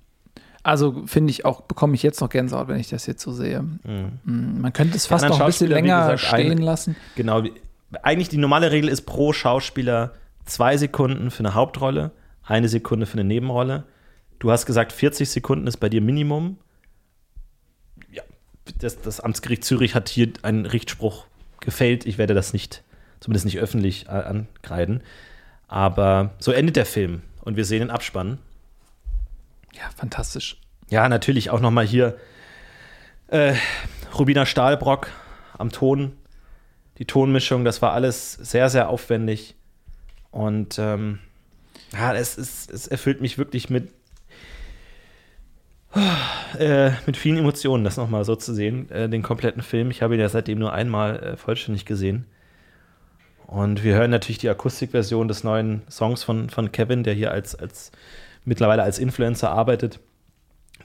[0.62, 3.60] Also finde ich auch, bekomme ich jetzt noch Gänsehaut, wenn ich das jetzt so sehe.
[3.62, 4.62] Mhm.
[4.62, 6.96] Man könnte es fast noch ein bisschen länger gesagt, stehen lassen.
[7.16, 7.42] Genau.
[8.02, 10.14] Eigentlich die normale Regel ist pro Schauspieler
[10.46, 12.12] zwei Sekunden für eine Hauptrolle,
[12.42, 13.84] eine Sekunde für eine Nebenrolle.
[14.38, 16.58] Du hast gesagt, 40 Sekunden ist bei dir Minimum.
[18.10, 18.22] Ja,
[18.78, 21.26] das, das Amtsgericht Zürich hat hier einen Richtspruch
[21.60, 22.06] gefällt.
[22.06, 22.82] Ich werde das nicht,
[23.20, 25.02] zumindest nicht öffentlich äh, ankreiden.
[25.68, 28.38] Aber so endet der Film und wir sehen den Abspann.
[29.74, 30.60] Ja, fantastisch.
[30.90, 32.16] Ja, natürlich auch nochmal hier
[33.28, 33.54] äh,
[34.16, 35.10] Rubina Stahlbrock
[35.58, 36.12] am Ton.
[36.98, 39.54] Die Tonmischung, das war alles sehr, sehr aufwendig.
[40.30, 41.18] Und ähm,
[41.92, 43.90] ja, es, es, es erfüllt mich wirklich mit,
[46.58, 49.90] äh, mit vielen Emotionen, das nochmal so zu sehen, äh, den kompletten Film.
[49.90, 52.26] Ich habe ihn ja seitdem nur einmal äh, vollständig gesehen.
[53.46, 57.54] Und wir hören natürlich die Akustikversion des neuen Songs von, von Kevin, der hier als,
[57.54, 57.92] als
[58.44, 60.00] mittlerweile als Influencer arbeitet,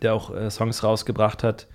[0.01, 1.67] der auch äh, Songs rausgebracht hat.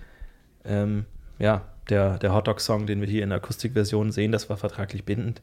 [0.65, 1.07] Ähm,
[1.39, 5.43] ja, der, der Hotdog-Song, den wir hier in der Akustikversion sehen, das war vertraglich bindend.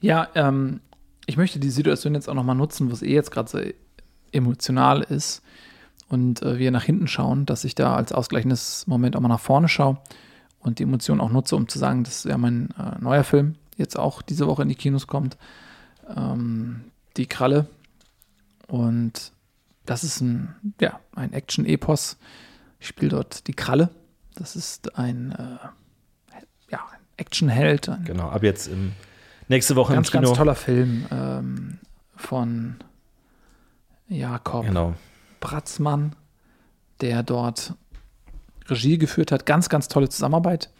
[0.00, 0.80] Ja, ähm,
[1.26, 3.60] ich möchte die Situation jetzt auch nochmal nutzen, wo es eh jetzt gerade so
[4.32, 5.42] emotional ist
[6.12, 9.40] und äh, wir nach hinten schauen, dass ich da als ausgleichendes Moment auch mal nach
[9.40, 9.98] vorne schaue
[10.60, 13.98] und die Emotionen auch nutze, um zu sagen, dass ja mein äh, neuer Film jetzt
[13.98, 15.38] auch diese Woche in die Kinos kommt.
[16.14, 16.84] Ähm,
[17.16, 17.66] die Kralle,
[18.68, 19.32] und
[19.86, 22.18] das ist ein, ja, ein Action-Epos.
[22.78, 23.88] Ich spiele dort die Kralle.
[24.34, 26.80] Das ist ein, äh, ja,
[27.16, 27.90] Actionheld.
[28.04, 28.92] Genau, ab jetzt im,
[29.48, 30.28] nächste Woche ganz, im Kino.
[30.28, 31.78] Ganz toller Film ähm,
[32.16, 32.76] von
[34.08, 34.94] Jakob genau.
[35.42, 36.16] Bratzmann,
[37.02, 37.74] der dort
[38.68, 39.44] Regie geführt hat.
[39.44, 40.70] Ganz, ganz tolle Zusammenarbeit.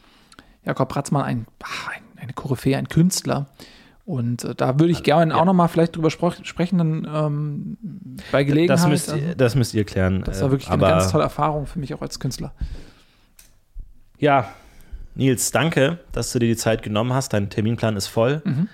[0.64, 3.48] Jakob Bratzmann, ein, ein eine Koryphäe, ein Künstler,
[4.05, 5.40] und äh, da würde ich gerne ja.
[5.40, 8.78] auch nochmal vielleicht drüber sprechen, dann ähm, bei Gelegenheit.
[8.78, 10.22] Das müsst, also, das müsst ihr klären.
[10.24, 12.52] Das war wirklich eine ganz tolle Erfahrung für mich auch als Künstler.
[14.18, 14.52] Ja,
[15.14, 17.32] Nils, danke, dass du dir die Zeit genommen hast.
[17.32, 18.43] Dein Terminplan ist voll.
[18.44, 18.68] Mhm.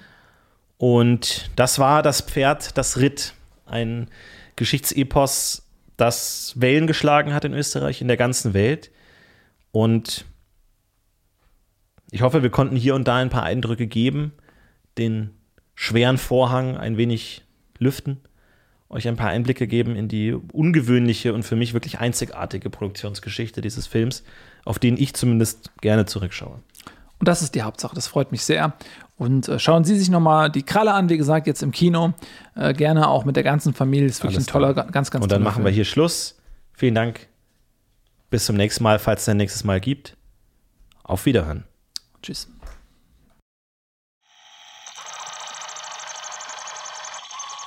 [0.78, 3.34] Und das war das Pferd, das Ritt.
[3.66, 4.08] Ein
[4.56, 5.67] Geschichtsepos,
[5.98, 8.90] das Wellen geschlagen hat in Österreich, in der ganzen Welt.
[9.70, 10.24] Und
[12.10, 14.32] ich hoffe, wir konnten hier und da ein paar Eindrücke geben
[14.98, 15.30] den
[15.74, 17.44] schweren Vorhang ein wenig
[17.78, 18.20] lüften,
[18.90, 23.86] euch ein paar Einblicke geben in die ungewöhnliche und für mich wirklich einzigartige Produktionsgeschichte dieses
[23.86, 24.24] Films,
[24.64, 26.60] auf den ich zumindest gerne zurückschaue.
[27.18, 28.74] Und das ist die Hauptsache, das freut mich sehr.
[29.18, 32.14] Und äh, schauen Sie sich nochmal die Kralle an, wie gesagt, jetzt im Kino.
[32.54, 34.06] Äh, gerne auch mit der ganzen Familie.
[34.06, 35.66] Das ist wirklich Alles ein toller, ganz, ganz Und dann machen Film.
[35.66, 36.38] wir hier Schluss.
[36.72, 37.26] Vielen Dank.
[38.30, 40.16] Bis zum nächsten Mal, falls es ein nächstes Mal gibt.
[41.02, 41.64] Auf Wiederhören.
[42.22, 42.48] Tschüss.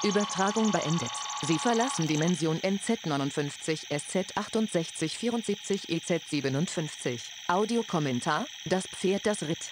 [0.04, 1.12] Übertragung beendet.
[1.44, 7.20] Sie verlassen Dimension NZ59 SZ68 74 EZ57.
[7.48, 9.72] Audiokommentar: Das Pferd, das ritt.